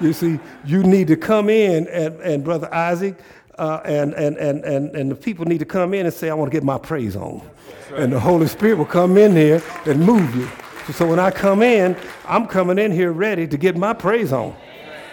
[0.00, 3.16] You see, you need to come in and, and brother Isaac,
[3.58, 6.34] uh, and, and, and, and, and the people need to come in and say, I
[6.34, 7.42] want to get my praise on.
[7.90, 8.02] Right.
[8.02, 10.48] And the Holy Spirit will come in here and move you.
[10.92, 11.96] So when I come in,
[12.26, 14.54] I'm coming in here ready to get my praise on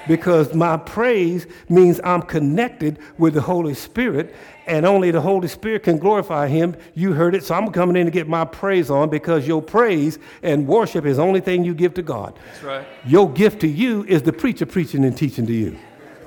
[0.07, 4.35] because my praise means I'm connected with the Holy Spirit,
[4.67, 6.75] and only the Holy Spirit can glorify Him.
[6.93, 10.19] You heard it, so I'm coming in to get my praise on because your praise
[10.43, 12.37] and worship is the only thing you give to God.
[12.47, 12.87] That's right.
[13.05, 15.77] Your gift to you is the preacher preaching and teaching to you.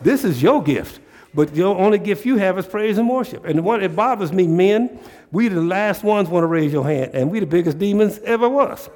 [0.03, 1.01] This is your gift.
[1.39, 3.45] But the only gift you have is praise and worship.
[3.45, 4.99] And what it bothers me, men,
[5.31, 8.49] we the last ones want to raise your hand, and we the biggest demons ever
[8.49, 8.91] was.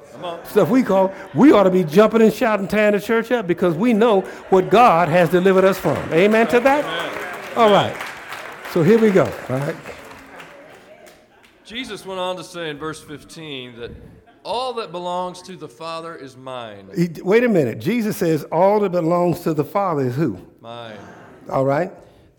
[0.49, 3.75] Stuff we call, we ought to be jumping and shouting, tearing the church up because
[3.75, 5.95] we know what God has delivered us from.
[6.11, 6.83] Amen to that?
[6.83, 7.55] Amen.
[7.55, 7.95] All right.
[8.71, 9.23] So here we go.
[9.47, 9.77] All right.
[11.63, 13.91] Jesus went on to say in verse 15 that
[14.43, 16.89] all that belongs to the Father is mine.
[16.93, 17.79] He, wait a minute.
[17.79, 20.37] Jesus says all that belongs to the Father is who?
[20.59, 20.99] Mine.
[21.49, 21.89] All right.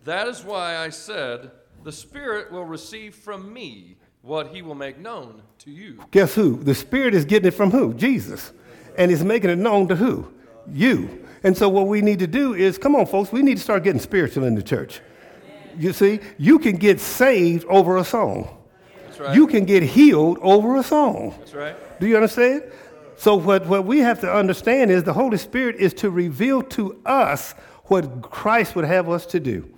[0.04, 1.50] That is why I said,
[1.82, 5.98] The Spirit will receive from me what he will make known to you.
[6.10, 6.56] Guess who?
[6.56, 7.94] The Spirit is getting it from who?
[7.94, 8.52] Jesus.
[8.96, 10.32] And he's making it known to who?
[10.70, 11.26] You.
[11.42, 13.82] And so what we need to do is, come on, folks, we need to start
[13.82, 15.00] getting spiritual in the church.
[15.78, 18.56] You see, you can get saved over a song.
[19.18, 19.34] Right.
[19.34, 21.34] You can get healed over a song.
[21.38, 22.00] That's right.
[22.00, 22.64] Do you understand?
[23.16, 27.00] So what, what we have to understand is the Holy Spirit is to reveal to
[27.06, 27.52] us
[27.84, 29.73] what Christ would have us to do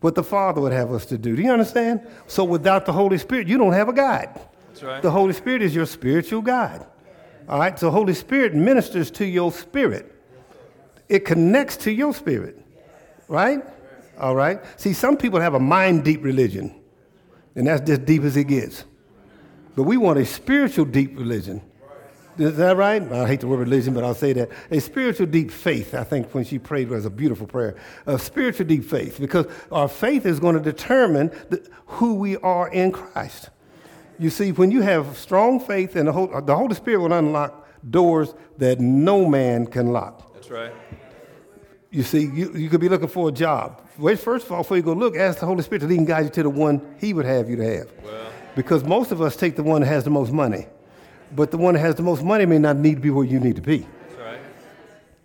[0.00, 1.34] what the Father would have us to do.
[1.34, 2.06] Do you understand?
[2.26, 4.40] So without the Holy Spirit, you don't have a guide.
[4.68, 5.02] That's right.
[5.02, 6.86] The Holy Spirit is your spiritual guide.
[7.48, 7.78] All right?
[7.78, 10.14] So Holy Spirit ministers to your spirit.
[11.08, 12.60] It connects to your spirit.
[13.26, 13.62] Right?
[14.20, 14.60] All right?
[14.76, 16.74] See, some people have a mind deep religion,
[17.54, 18.84] and that's just deep as it gets.
[19.74, 21.62] But we want a spiritual deep religion
[22.38, 23.02] is that right?
[23.12, 24.50] I hate the word religion, but I'll say that.
[24.70, 27.76] A spiritual deep faith, I think when she prayed was a beautiful prayer.
[28.06, 32.68] A spiritual deep faith, because our faith is going to determine the, who we are
[32.68, 33.50] in Christ.
[34.20, 37.66] You see, when you have strong faith, and the, whole, the Holy Spirit will unlock
[37.90, 40.34] doors that no man can lock.
[40.34, 40.72] That's right.
[41.90, 43.82] You see, you, you could be looking for a job.
[43.98, 46.06] Wait, first of all, before you go look, ask the Holy Spirit to lead and
[46.06, 47.92] guide you to the one He would have you to have.
[48.04, 48.30] Well.
[48.54, 50.66] Because most of us take the one that has the most money
[51.34, 53.40] but the one that has the most money may not need to be where you
[53.40, 53.78] need to be.
[53.78, 54.40] That's right.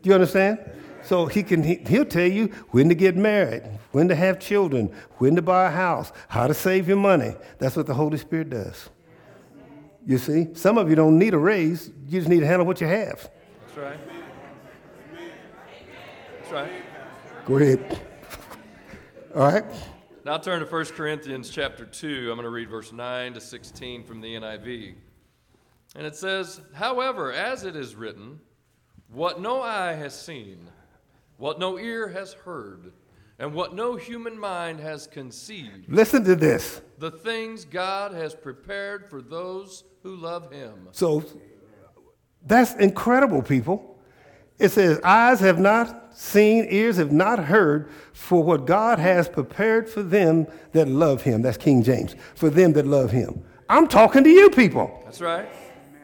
[0.02, 0.60] Do you understand?
[1.04, 4.94] So he can he, he'll tell you when to get married, when to have children,
[5.18, 7.36] when to buy a house, how to save your money.
[7.60, 8.90] That's what the Holy Spirit does.
[10.06, 12.82] You see, some of you don't need a raise, you just need to handle what
[12.82, 13.30] you have.
[13.66, 14.00] That's right.
[16.42, 16.72] That's right.
[17.46, 18.02] Go ahead.
[19.36, 19.66] All right.
[20.26, 22.30] Now turn to 1 Corinthians chapter 2.
[22.30, 24.96] I'm going to read verse 9 to 16 from the NIV.
[25.96, 28.40] And it says, However, as it is written,
[29.12, 30.68] what no eye has seen,
[31.38, 32.92] what no ear has heard,
[33.40, 36.82] and what no human mind has conceived, Listen to this.
[37.00, 40.88] the things God has prepared for those who love him.
[40.92, 41.24] So
[42.46, 43.98] that's incredible, people.
[44.60, 49.90] It says, Eyes have not seen, ears have not heard, for what God has prepared
[49.90, 51.42] for them that love him.
[51.42, 52.16] That's King James.
[52.36, 53.44] For them that love him.
[53.70, 55.02] I'm talking to you people.
[55.06, 55.48] That's right.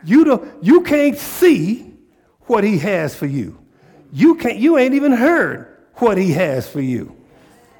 [0.03, 1.93] You, don't, you can't see
[2.41, 3.59] what he has for you.
[4.11, 7.15] You, can't, you ain't even heard what he has for you.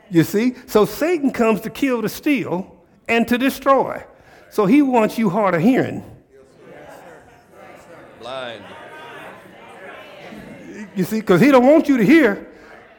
[0.10, 0.56] You see?
[0.68, 4.04] So Satan comes to kill, to steal, and to destroy.
[4.50, 6.04] So he wants you hard of hearing.
[8.20, 8.64] Blind.
[10.96, 12.48] You see, because he don't want you to hear.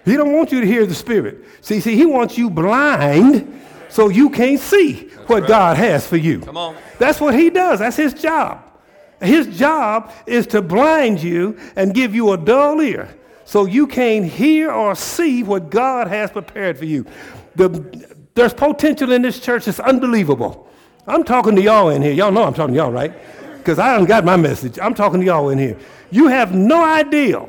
[0.05, 1.45] He don't want you to hear the Spirit.
[1.61, 5.49] See, see, he wants you blind so you can't see what right.
[5.49, 6.41] God has for you.
[6.41, 6.77] Come on.
[6.99, 7.81] That's what he does.
[7.81, 8.70] That's his job.
[9.21, 14.25] His job is to blind you and give you a dull ear so you can't
[14.25, 17.05] hear or see what God has prepared for you.
[17.57, 17.69] The,
[18.35, 20.69] there's potential in this church that's unbelievable.
[21.07, 22.13] I'm talking to y'all in here.
[22.13, 23.13] Y'all know I'm talking to y'all, right?
[23.59, 24.79] Because I haven't got my message.
[24.79, 25.77] I'm talking to y'all in here.
[26.11, 27.45] You have no idea,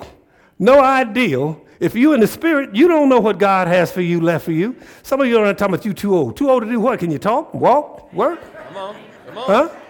[0.59, 1.55] no idea.
[1.79, 4.51] If you're in the spirit, you don't know what God has for you, left for
[4.51, 4.75] you.
[5.03, 6.35] Some of you are talking about you too old.
[6.35, 6.99] Too old to do what?
[6.99, 8.39] Can you talk, walk, work?
[8.67, 8.95] Come on.
[9.27, 9.45] Come on.
[9.45, 9.80] Huh?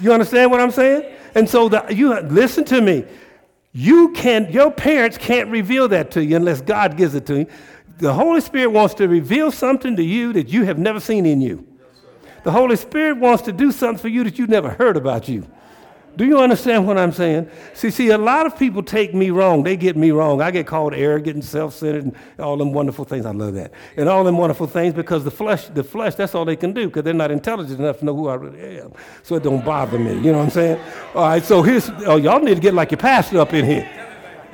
[0.00, 1.12] You understand what I'm saying?
[1.34, 3.04] And so the, you listen to me.
[3.72, 7.46] You can't, your parents can't reveal that to you unless God gives it to you.
[7.98, 11.40] The Holy Spirit wants to reveal something to you that you have never seen in
[11.40, 11.66] you.
[12.44, 15.46] The Holy Spirit wants to do something for you that you've never heard about you.
[16.16, 17.50] Do you understand what I'm saying?
[17.74, 19.62] See, see, a lot of people take me wrong.
[19.62, 20.40] They get me wrong.
[20.40, 23.26] I get called arrogant and self-centered and all them wonderful things.
[23.26, 23.70] I love that.
[23.98, 26.86] And all them wonderful things because the flesh, the flesh, that's all they can do
[26.86, 28.92] because they're not intelligent enough to know who I really am.
[29.24, 30.14] So it don't bother me.
[30.14, 30.80] You know what I'm saying?
[31.14, 33.90] All right, so here's, oh, y'all need to get like your pastor up in here.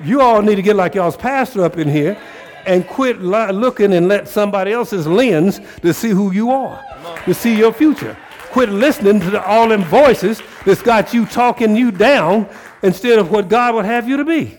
[0.03, 2.21] You all need to get like y'all's pastor up in here
[2.67, 6.85] and quit looking and let somebody else's lens to see who you are,
[7.25, 8.17] to see your future.
[8.53, 12.49] Quit listening to the, all them voices that's got you talking you down
[12.83, 14.57] instead of what God would have you to be.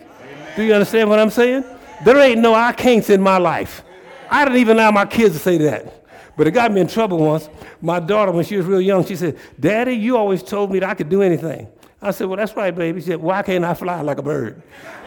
[0.55, 1.63] Do you understand what I'm saying?
[2.03, 3.83] There ain't no I can'ts in my life.
[4.29, 6.03] I didn't even allow my kids to say that.
[6.35, 7.49] But it got me in trouble once.
[7.81, 10.89] My daughter, when she was real young, she said, Daddy, you always told me that
[10.89, 11.67] I could do anything.
[12.01, 12.99] I said, Well, that's right, baby.
[12.99, 14.61] She said, Why can't I fly like a bird?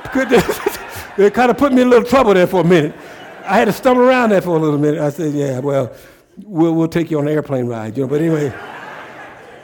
[0.15, 2.95] it kind of put me in a little trouble there for a minute.
[3.45, 5.01] I had to stumble around there for a little minute.
[5.01, 5.93] I said, Yeah, well,
[6.45, 8.09] we'll, we'll take you on an airplane ride, you know.
[8.09, 8.55] But anyway,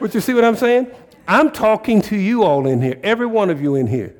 [0.02, 0.90] but you see what I'm saying?
[1.26, 4.14] I'm talking to you all in here, every one of you in here.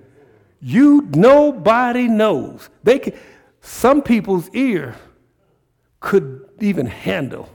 [0.60, 2.70] You, nobody knows.
[2.84, 3.14] They can,
[3.60, 4.94] some people's ear
[5.98, 7.48] could even handle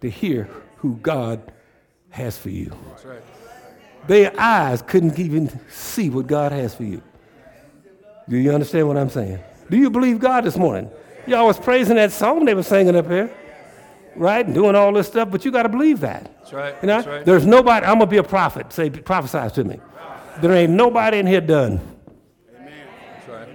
[0.00, 0.48] to hear
[0.78, 1.52] who God
[2.10, 2.72] has for you.
[2.88, 3.22] That's right.
[4.08, 7.00] Their eyes couldn't even see what God has for you.
[8.28, 9.38] Do you understand what I'm saying?
[9.70, 10.90] Do you believe God this morning?
[11.26, 13.32] Y'all was praising that song they were singing up here,
[14.16, 14.44] right?
[14.44, 16.30] And doing all this stuff, but you got to believe that.
[16.38, 16.74] That's right.
[16.82, 17.24] You know, That's right.
[17.24, 17.86] there's nobody.
[17.86, 18.72] I'm gonna be a prophet.
[18.72, 19.80] Say, prophesy to me.
[20.40, 21.80] There ain't nobody in here done.
[22.52, 23.48] That's right.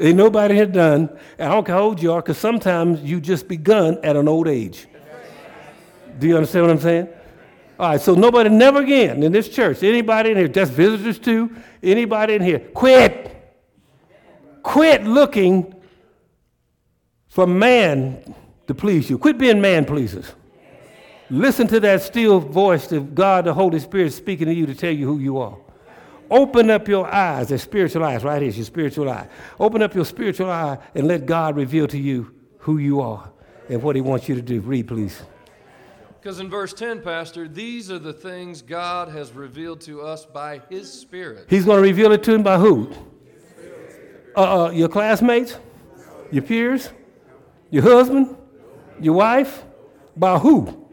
[0.00, 1.08] Ain't nobody here done.
[1.38, 4.28] And I don't care how old you are, because sometimes you just begun at an
[4.28, 4.86] old age.
[6.18, 7.08] Do you understand what I'm saying?
[7.78, 11.56] All right, so nobody, never again in this church, anybody in here, just visitors too,
[11.82, 13.32] anybody in here, quit.
[14.62, 15.74] Quit looking
[17.28, 18.34] for man
[18.66, 19.18] to please you.
[19.18, 20.32] Quit being man pleasers.
[21.30, 24.92] Listen to that still voice of God, the Holy Spirit speaking to you to tell
[24.92, 25.56] you who you are.
[26.30, 29.28] Open up your eyes, their spiritual eyes, right here's your spiritual eye.
[29.60, 33.30] Open up your spiritual eye and let God reveal to you who you are
[33.68, 34.60] and what He wants you to do.
[34.60, 35.22] Read, please.
[36.20, 40.62] Because in verse 10, Pastor, these are the things God has revealed to us by
[40.70, 41.46] His Spirit.
[41.50, 42.90] He's going to reveal it to him by who?
[44.34, 45.58] Uh, uh, your classmates?
[46.30, 46.88] Your peers?
[47.70, 48.36] Your husband?
[49.00, 49.64] Your wife?
[50.16, 50.88] By who?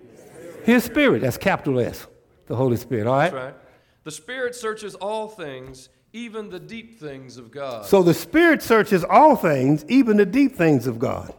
[0.63, 1.21] His Spirit.
[1.21, 2.07] That's capital S,
[2.47, 3.31] the Holy Spirit, all right?
[3.31, 3.55] That's right.
[4.03, 7.85] The Spirit searches all things, even the deep things of God.
[7.85, 11.33] So the Spirit searches all things, even the deep things of God.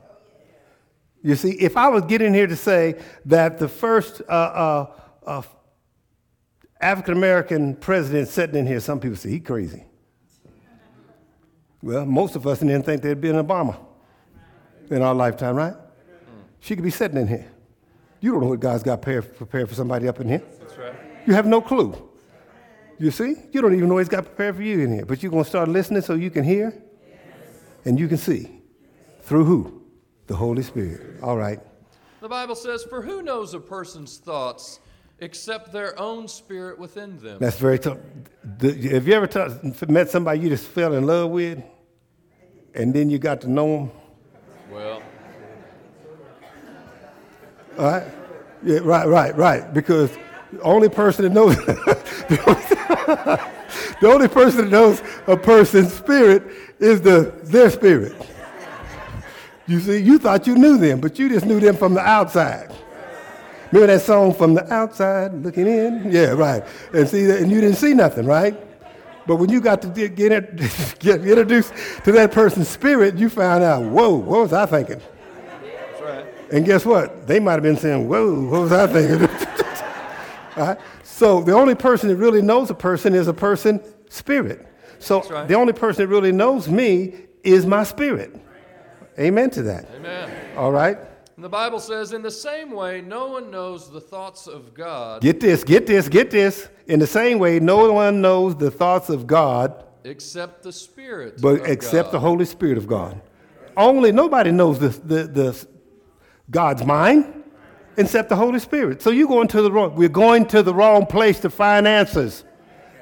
[1.22, 4.92] You see, if I was getting here to say that the first uh, uh,
[5.24, 5.42] uh,
[6.80, 9.84] African American president sitting in here, some people say he crazy.
[11.80, 13.76] Well, most of us didn't think there'd be an Obama
[14.90, 15.74] in our lifetime, right?
[16.62, 17.50] She could be sitting in here.
[18.20, 20.42] You don't know what God's got prepared, for somebody up in here.
[20.60, 20.94] That's right.
[21.26, 22.08] You have no clue.
[23.00, 23.34] You see?
[23.50, 25.04] You don't even know He's got prepared for you in here.
[25.04, 26.72] But you're going to start listening so you can hear
[27.84, 28.62] and you can see.
[29.22, 29.82] Through who?
[30.28, 31.20] The Holy Spirit.
[31.20, 31.58] All right.
[32.20, 34.78] The Bible says, For who knows a person's thoughts
[35.18, 37.38] except their own spirit within them?
[37.40, 37.98] That's very tough.
[38.60, 41.60] Have you ever t- met somebody you just fell in love with
[42.72, 43.90] and then you got to know them?
[44.70, 45.02] Well,
[47.82, 48.06] Right?
[48.62, 49.74] Yeah, right, right, right.
[49.74, 50.12] Because
[50.52, 53.40] the only person that knows the
[54.04, 56.44] only person that knows a person's spirit
[56.78, 58.14] is the their spirit.
[59.66, 62.72] You see, you thought you knew them, but you just knew them from the outside.
[63.72, 66.12] Remember that song from the outside looking in?
[66.12, 66.62] Yeah, right.
[66.92, 68.54] And see, that, and you didn't see nothing, right?
[69.26, 70.16] But when you got to get,
[71.00, 71.72] get introduced
[72.04, 75.00] to that person's spirit, you found out, whoa, what was I thinking?
[76.52, 77.26] And guess what?
[77.26, 79.26] They might have been saying, whoa, what was I thinking?
[79.26, 79.48] Right?
[80.54, 80.76] Uh-huh.
[81.02, 84.66] So the only person that really knows a person is a person spirit.
[84.98, 85.48] So right.
[85.48, 88.36] the only person that really knows me is my spirit.
[89.18, 89.86] Amen to that.
[89.94, 90.30] Amen.
[90.58, 90.98] All right?
[91.36, 95.22] And the Bible says, In the same way, no one knows the thoughts of God
[95.22, 96.68] Get this, get this, get this.
[96.86, 101.40] In the same way, no one knows the thoughts of God except the Spirit.
[101.40, 102.12] but except God.
[102.12, 103.20] the Holy Spirit of God.
[103.76, 105.66] Only nobody knows the, the, the
[106.50, 107.44] God's mind
[107.96, 109.02] except the Holy Spirit.
[109.02, 109.94] So you're going to the wrong.
[109.94, 112.44] We're going to the wrong place to find answers.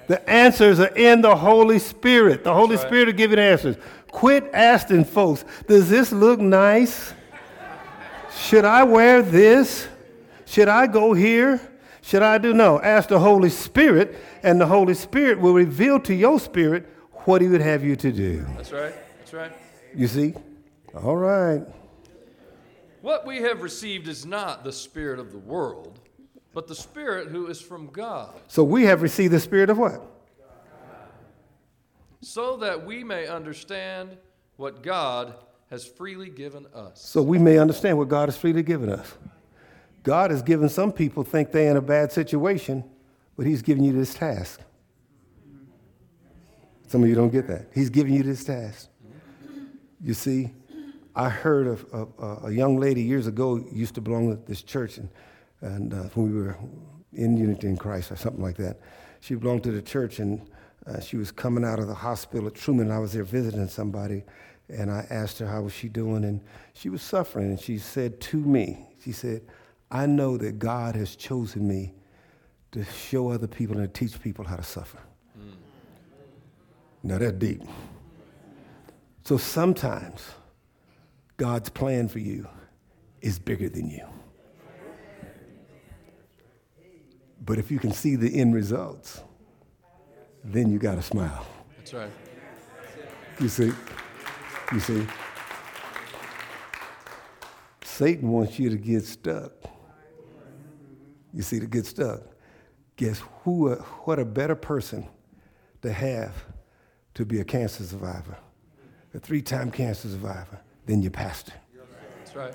[0.08, 2.42] The answers are in the Holy Spirit.
[2.42, 2.86] The Holy right.
[2.86, 3.76] Spirit will give you the answers.
[4.10, 7.14] Quit asking folks, does this look nice?
[8.36, 9.86] Should I wear this?
[10.46, 11.60] Should I go here?
[12.02, 12.80] Should I do no?
[12.80, 16.88] Ask the Holy Spirit, and the Holy Spirit will reveal to your spirit
[17.24, 18.44] what He would have you to do.
[18.56, 18.94] That's right.
[19.18, 19.52] That's right.
[19.94, 20.34] You see?
[20.94, 21.62] All right.
[23.00, 26.00] What we have received is not the Spirit of the world,
[26.52, 30.02] but the Spirit who is from God, So we have received the Spirit of what?
[32.22, 34.16] so that we may understand
[34.56, 35.34] what God
[35.70, 37.00] has freely given us.
[37.00, 39.14] So we may understand what God has freely given us.
[40.02, 42.84] God has given some people think they're in a bad situation,
[43.36, 44.60] but He's giving you this task.
[46.88, 47.68] Some of you don't get that.
[47.72, 48.88] He's giving you this task.
[50.02, 50.50] You see,
[51.14, 54.62] I heard of, of uh, a young lady years ago used to belong to this
[54.62, 55.08] church, and,
[55.60, 56.56] and uh, when we were
[57.12, 58.80] in Unity in Christ or something like that.
[59.20, 60.48] She belonged to the church, and
[60.86, 62.86] uh, she was coming out of the hospital at Truman.
[62.86, 64.22] And I was there visiting somebody,
[64.68, 66.40] and I asked her how was she doing, and
[66.72, 67.46] she was suffering.
[67.46, 69.42] And she said to me, she said,
[69.90, 71.94] "I know that God has chosen me
[72.72, 74.98] to show other people and to teach people how to suffer."
[77.02, 77.62] Now that's deep.
[79.24, 80.22] So sometimes
[81.40, 82.46] God's plan for you
[83.22, 84.06] is bigger than you.
[87.42, 89.22] But if you can see the end results,
[90.44, 91.46] then you got to smile.
[91.78, 92.10] That's right.
[93.40, 93.72] You see?
[94.70, 95.06] You see?
[97.84, 99.52] Satan wants you to get stuck.
[101.32, 102.20] You see, to get stuck.
[102.96, 103.70] Guess who?
[103.70, 105.08] Uh, what a better person
[105.80, 106.34] to have
[107.14, 108.36] to be a cancer survivor,
[109.14, 111.52] a three-time cancer survivor, than your pastor.
[112.18, 112.54] That's right.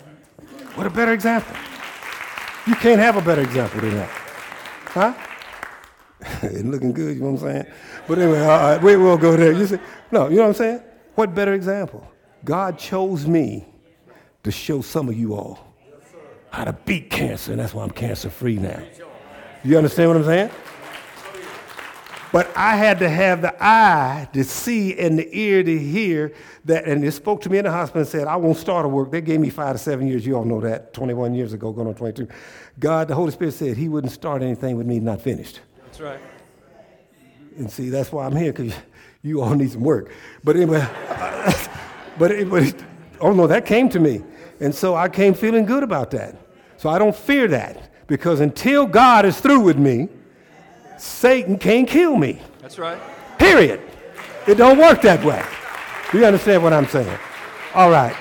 [0.75, 1.55] What a better example.
[2.67, 4.09] You can't have a better example than that.
[4.85, 5.13] Huh?
[6.43, 7.65] Ain't looking good, you know what I'm saying?
[8.07, 9.51] But anyway, all right, we won't go there.
[9.51, 9.77] You see,
[10.11, 10.81] no, you know what I'm saying?
[11.15, 12.07] What better example?
[12.43, 13.65] God chose me
[14.43, 15.59] to show some of you all
[16.51, 18.81] how to beat cancer, and that's why I'm cancer free now.
[19.63, 20.51] You understand what I'm saying?
[22.35, 26.33] But I had to have the eye to see and the ear to hear
[26.65, 26.83] that.
[26.83, 29.09] And they spoke to me in the hospital and said, I won't start a work.
[29.09, 30.25] They gave me five to seven years.
[30.25, 32.27] You all know that, 21 years ago, going on 22.
[32.77, 35.61] God, the Holy Spirit said he wouldn't start anything with me not finished.
[35.85, 36.19] That's right.
[37.55, 38.73] And see, that's why I'm here, because
[39.21, 40.11] you all need some work.
[40.43, 40.85] But anyway,
[42.19, 42.83] but, it, but it-
[43.21, 44.21] oh no, that came to me.
[44.59, 46.35] And so I came feeling good about that.
[46.75, 50.09] So I don't fear that, because until God is through with me,
[50.97, 52.41] Satan can't kill me.
[52.61, 52.99] That's right.
[53.37, 53.81] Period.
[54.47, 55.43] It don't work that way.
[56.13, 57.17] You understand what I'm saying?
[57.73, 58.15] All right.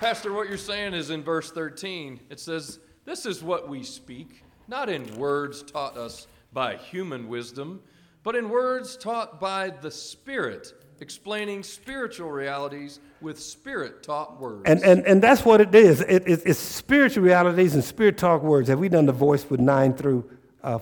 [0.00, 4.44] Pastor, what you're saying is in verse 13, it says, This is what we speak,
[4.68, 7.80] not in words taught us by human wisdom,
[8.22, 14.62] but in words taught by the Spirit, explaining spiritual realities with Spirit taught words.
[14.66, 16.02] And, and, and that's what it is.
[16.02, 18.68] It, it, it's spiritual realities and spirit taught words.
[18.68, 20.30] Have we done the voice with 9 through
[20.62, 20.78] uh,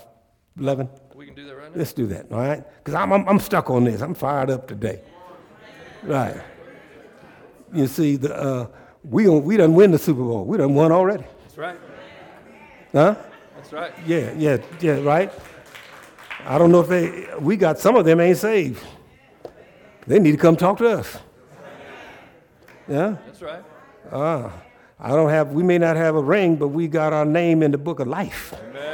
[0.59, 0.89] 11?
[1.15, 1.79] we can do that right now.
[1.79, 2.63] Let's do that, all right?
[2.79, 4.01] Because I'm, I'm, I'm stuck on this.
[4.01, 5.01] I'm fired up today.
[6.03, 6.37] Right.
[7.73, 8.67] You see, the, uh,
[9.03, 10.45] we, don't- we done win the Super Bowl.
[10.45, 11.25] We done won already.
[11.43, 11.79] That's right.
[12.93, 13.17] Huh?
[13.57, 13.93] That's right.
[14.07, 15.33] Yeah, yeah, yeah, right?
[16.45, 18.85] I don't know if they, we got some of them ain't saved.
[20.07, 21.17] They need to come talk to us.
[22.87, 23.17] Yeah?
[23.27, 23.65] That's right.
[24.11, 24.51] Uh,
[25.01, 27.71] I don't have, we may not have a ring, but we got our name in
[27.71, 28.53] the book of life.
[28.71, 28.94] Amen.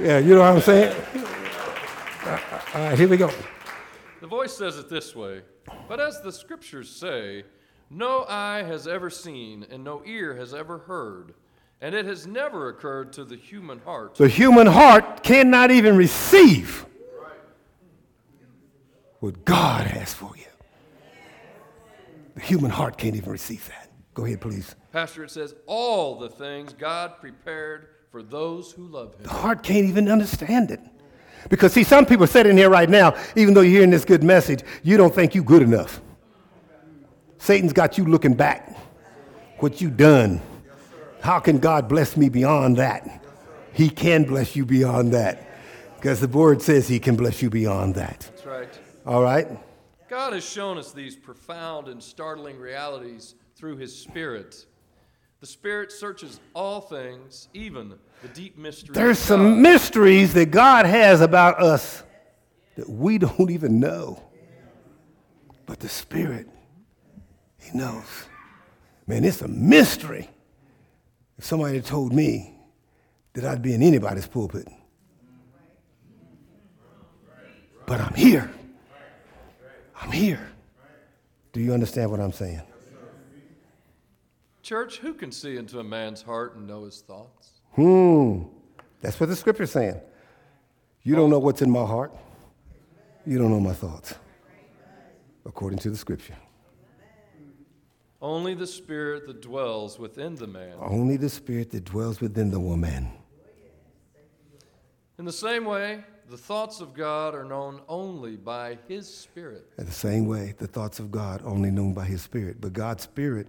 [0.00, 0.96] Yeah, you know what I'm saying?
[2.74, 3.30] All right, here we go.
[4.22, 5.42] The voice says it this way
[5.88, 7.44] But as the scriptures say,
[7.90, 11.34] no eye has ever seen, and no ear has ever heard,
[11.82, 16.86] and it has never occurred to the human heart The human heart cannot even receive
[19.18, 20.44] what God has for you.
[22.36, 23.90] The human heart can't even receive that.
[24.14, 24.74] Go ahead, please.
[24.92, 29.22] Pastor, it says, all the things God prepared for those who love him.
[29.22, 30.80] The heart can't even understand it.
[31.48, 34.62] Because, see, some people sitting here right now, even though you're hearing this good message,
[34.82, 36.00] you don't think you're good enough.
[37.38, 38.76] Satan's got you looking back.
[39.58, 40.40] What you done.
[41.22, 43.24] How can God bless me beyond that?
[43.72, 45.46] He can bless you beyond that.
[45.96, 48.20] Because the word says he can bless you beyond that.
[48.20, 48.80] That's right.
[49.06, 49.48] All right?
[50.08, 54.66] God has shown us these profound and startling realities through his Spirit.
[55.40, 58.94] The Spirit searches all things, even the deep mysteries.
[58.94, 62.02] There's some mysteries that God has about us
[62.76, 64.22] that we don't even know.
[65.64, 66.46] But the Spirit,
[67.58, 68.04] He knows.
[69.06, 70.28] Man, it's a mystery.
[71.38, 72.54] If somebody had told me
[73.32, 74.68] that I'd be in anybody's pulpit,
[77.86, 78.50] but I'm here.
[79.98, 80.50] I'm here.
[81.52, 82.62] Do you understand what I'm saying?
[84.62, 87.60] Church, who can see into a man's heart and know his thoughts?
[87.74, 88.42] Hmm.
[89.00, 90.00] That's what the scripture's saying.
[91.02, 92.12] You don't know what's in my heart.
[93.26, 94.14] You don't know my thoughts.
[95.46, 96.36] According to the scripture.
[98.20, 100.74] Only the Spirit that dwells within the man.
[100.78, 103.10] Only the spirit that dwells within the woman.
[105.18, 109.66] In the same way, the thoughts of God are known only by his Spirit.
[109.78, 112.60] In the same way, the thoughts of God only known by his spirit.
[112.60, 113.48] But God's spirit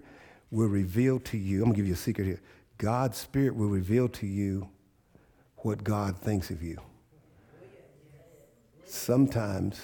[0.51, 1.59] will reveal to you.
[1.59, 2.41] I'm gonna give you a secret here.
[2.77, 4.69] God's spirit will reveal to you
[5.57, 6.77] what God thinks of you.
[8.85, 9.79] Sometimes,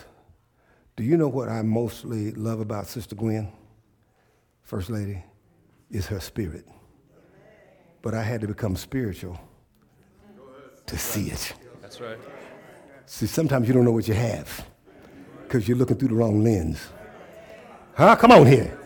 [0.95, 3.51] do you know what I mostly love about Sister Gwen,
[4.63, 5.23] First Lady?
[5.89, 6.65] Is her spirit.
[8.01, 9.39] But I had to become spiritual
[10.85, 11.53] to see it.
[11.81, 12.17] That's right.
[13.05, 14.67] See, sometimes you don't know what you have
[15.43, 16.89] because you're looking through the wrong lens.
[17.95, 18.17] Huh?
[18.17, 18.76] Come on here.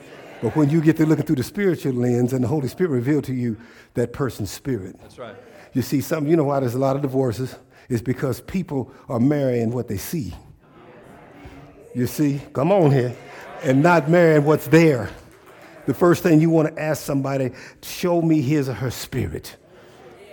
[0.42, 3.22] But when you get to looking through the spiritual lens and the Holy Spirit reveal
[3.24, 3.58] to you
[3.94, 4.96] that person's spirit.
[5.00, 5.36] That's right.
[5.74, 7.56] You see, some, you know why there's a lot of divorces?
[7.90, 10.34] It's because people are marrying what they see.
[11.94, 13.16] You see, come on here,
[13.64, 15.10] and not marrying what's there.
[15.86, 17.52] The first thing you want to ask somebody,
[17.84, 19.58] show me his or her spirit.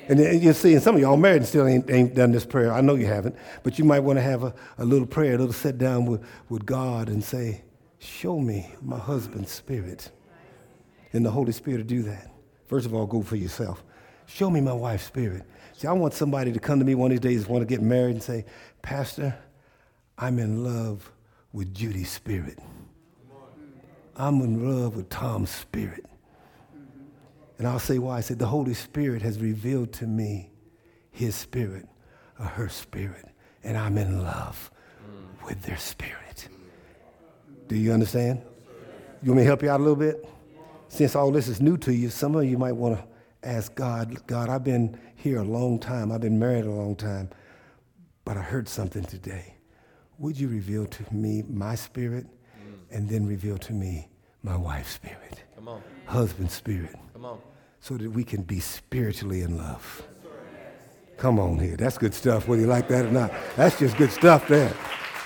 [0.09, 2.47] And then you see, and some of y'all married and still ain't, ain't done this
[2.47, 2.73] prayer.
[2.73, 5.39] I know you haven't, but you might want to have a, a little prayer, a
[5.39, 7.63] little sit down with, with God and say,
[7.99, 10.11] Show me my husband's spirit.
[11.13, 12.31] And the Holy Spirit will do that.
[12.67, 13.83] First of all, go for yourself.
[14.27, 15.43] Show me my wife's spirit.
[15.73, 17.81] See, I want somebody to come to me one of these days, want to get
[17.81, 18.45] married, and say,
[18.83, 19.35] Pastor,
[20.19, 21.11] I'm in love
[21.53, 22.59] with Judy's spirit.
[24.17, 26.05] I'm in love with Tom's spirit.
[27.57, 28.19] And I'll say why.
[28.19, 30.51] I said, the Holy Spirit has revealed to me
[31.11, 31.89] his spirit
[32.39, 33.27] or her spirit,
[33.65, 34.71] and I'm in love
[35.47, 36.28] with their spirit.
[37.69, 38.43] Do you understand?
[39.23, 40.29] You want me to help you out a little bit?
[40.89, 43.05] Since all this is new to you, some of you might want to
[43.49, 47.29] ask God, God, I've been here a long time, I've been married a long time,
[48.25, 49.55] but I heard something today.
[50.19, 52.27] Would you reveal to me my spirit
[52.91, 54.09] and then reveal to me
[54.43, 55.83] my wife's spirit, Come on.
[56.07, 56.97] husband's spirit?
[57.13, 57.39] Come on.
[57.81, 60.03] so that we can be spiritually in love.
[61.19, 61.77] Come on here.
[61.77, 63.33] That's good stuff, whether you like that or not.
[63.57, 64.73] That's just good stuff there.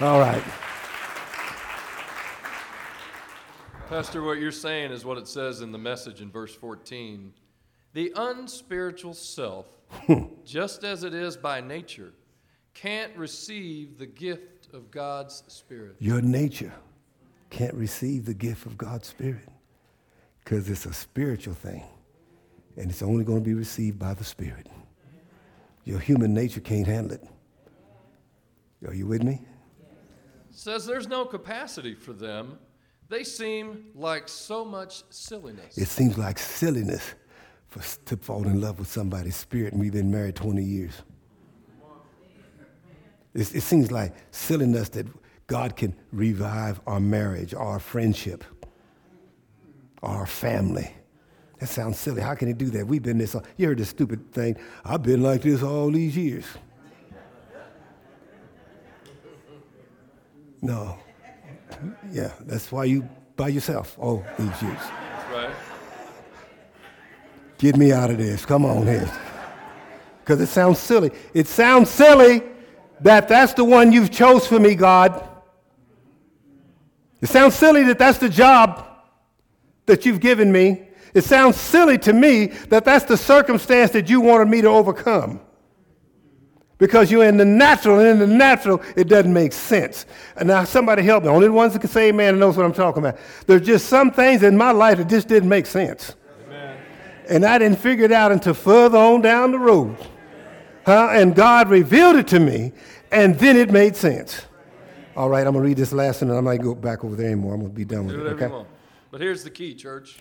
[0.01, 0.43] All right.
[3.93, 7.31] Pastor, what you're saying is what it says in the message in verse 14.
[7.93, 9.67] The unspiritual self,
[10.47, 12.15] just as it is by nature,
[12.73, 15.97] can't receive the gift of God's Spirit.
[15.99, 16.73] Your nature
[17.51, 19.47] can't receive the gift of God's Spirit
[20.43, 21.85] because it's a spiritual thing
[22.79, 24.69] and it's only going to be received by the Spirit.
[25.85, 27.29] Your human nature can't handle it.
[28.89, 29.43] Are you with me?
[30.51, 32.59] says there's no capacity for them.
[33.13, 35.77] They seem like so much silliness.
[35.77, 37.13] It seems like silliness
[37.69, 40.95] for to fall in love with somebody's spirit, and we've been married 20 years.
[43.35, 45.07] It's, it seems like silliness that
[45.47, 48.45] God can revive our marriage, our friendship.
[50.03, 50.91] our family.
[51.59, 52.23] That sounds silly.
[52.23, 52.87] How can he do that?
[52.87, 53.37] We've been this.
[53.59, 54.57] You heard this stupid thing.
[54.87, 56.47] I've been like this all these years.
[60.63, 60.99] No.
[62.11, 64.81] Yeah, that's why you by yourself all these years.
[65.33, 65.55] Right.
[67.59, 68.45] Get me out of this.
[68.45, 69.11] Come on here.
[70.21, 71.11] Because it sounds silly.
[71.35, 72.43] It sounds silly
[73.01, 75.29] that that's the one you've chose for me, God.
[77.21, 78.87] It sounds silly that that's the job
[79.87, 80.89] that you've given me.
[81.15, 85.41] It sounds silly to me that that's the circumstance that you wanted me to overcome.
[86.83, 90.05] Because you're in the natural, and in the natural, it doesn't make sense.
[90.35, 91.29] And now, somebody help me.
[91.29, 93.21] Only the ones that can say amen knows what I'm talking about.
[93.47, 96.17] There's just some things in my life that just didn't make sense.
[96.49, 96.77] Amen.
[97.29, 99.97] And I didn't figure it out until further on down the road.
[100.85, 101.11] Huh?
[101.13, 102.73] And God revealed it to me,
[103.13, 104.47] and then it made sense.
[105.15, 107.15] All right, I'm going to read this last one, and I might go back over
[107.15, 107.55] there anymore.
[107.55, 108.43] I'm going to be done with it.
[108.43, 108.67] Okay?
[109.13, 110.19] But here's the key, church.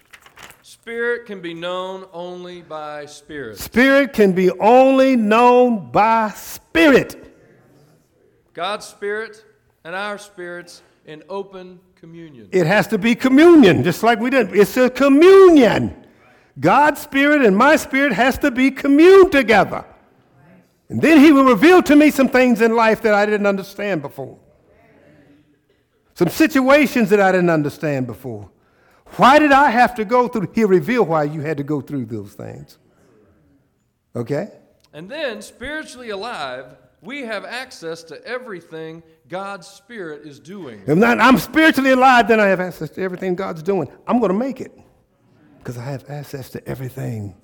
[0.71, 3.57] Spirit can be known only by spirit.
[3.57, 7.35] Spirit can be only known by spirit.
[8.53, 9.43] God's spirit
[9.83, 12.47] and our spirits in open communion.
[12.53, 14.55] It has to be communion, just like we did.
[14.55, 16.07] It's a communion.
[16.57, 19.83] God's spirit and my spirit has to be communed together.
[20.87, 24.01] And then he will reveal to me some things in life that I didn't understand
[24.01, 24.39] before.
[26.13, 28.49] Some situations that I didn't understand before.
[29.17, 30.49] Why did I have to go through?
[30.53, 32.77] He'll reveal why you had to go through those things.
[34.15, 34.49] Okay?
[34.93, 40.81] And then, spiritually alive, we have access to everything God's Spirit is doing.
[40.85, 43.91] If not, I'm spiritually alive, then I have access to everything God's doing.
[44.07, 44.77] I'm going to make it
[45.57, 47.35] because I have access to everything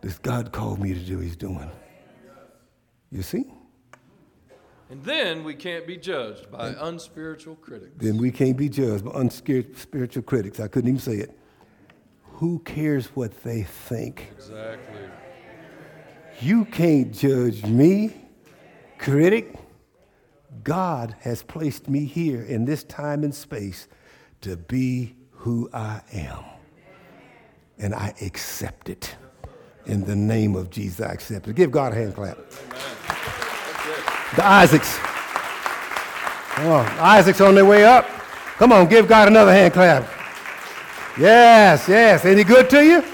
[0.00, 1.70] that God called me to do, He's doing.
[3.10, 3.44] You see?
[4.88, 7.92] And then we can't be judged by unspiritual critics.
[7.96, 10.60] Then we can't be judged by unspiritual critics.
[10.60, 11.36] I couldn't even say it.
[12.34, 14.28] Who cares what they think?
[14.36, 15.00] Exactly.
[16.40, 18.14] You can't judge me,
[18.98, 19.54] critic.
[20.62, 23.88] God has placed me here in this time and space
[24.42, 26.44] to be who I am.
[27.78, 29.16] And I accept it.
[29.86, 31.56] In the name of Jesus, I accept it.
[31.56, 32.38] Give God a hand clap.
[34.34, 34.98] The Isaacs.
[36.56, 36.86] Come on.
[36.98, 38.08] Isaac's on their way up.
[38.58, 40.10] Come on, give God another hand clap.
[41.18, 42.24] Yes, yes.
[42.24, 43.04] Any good to you?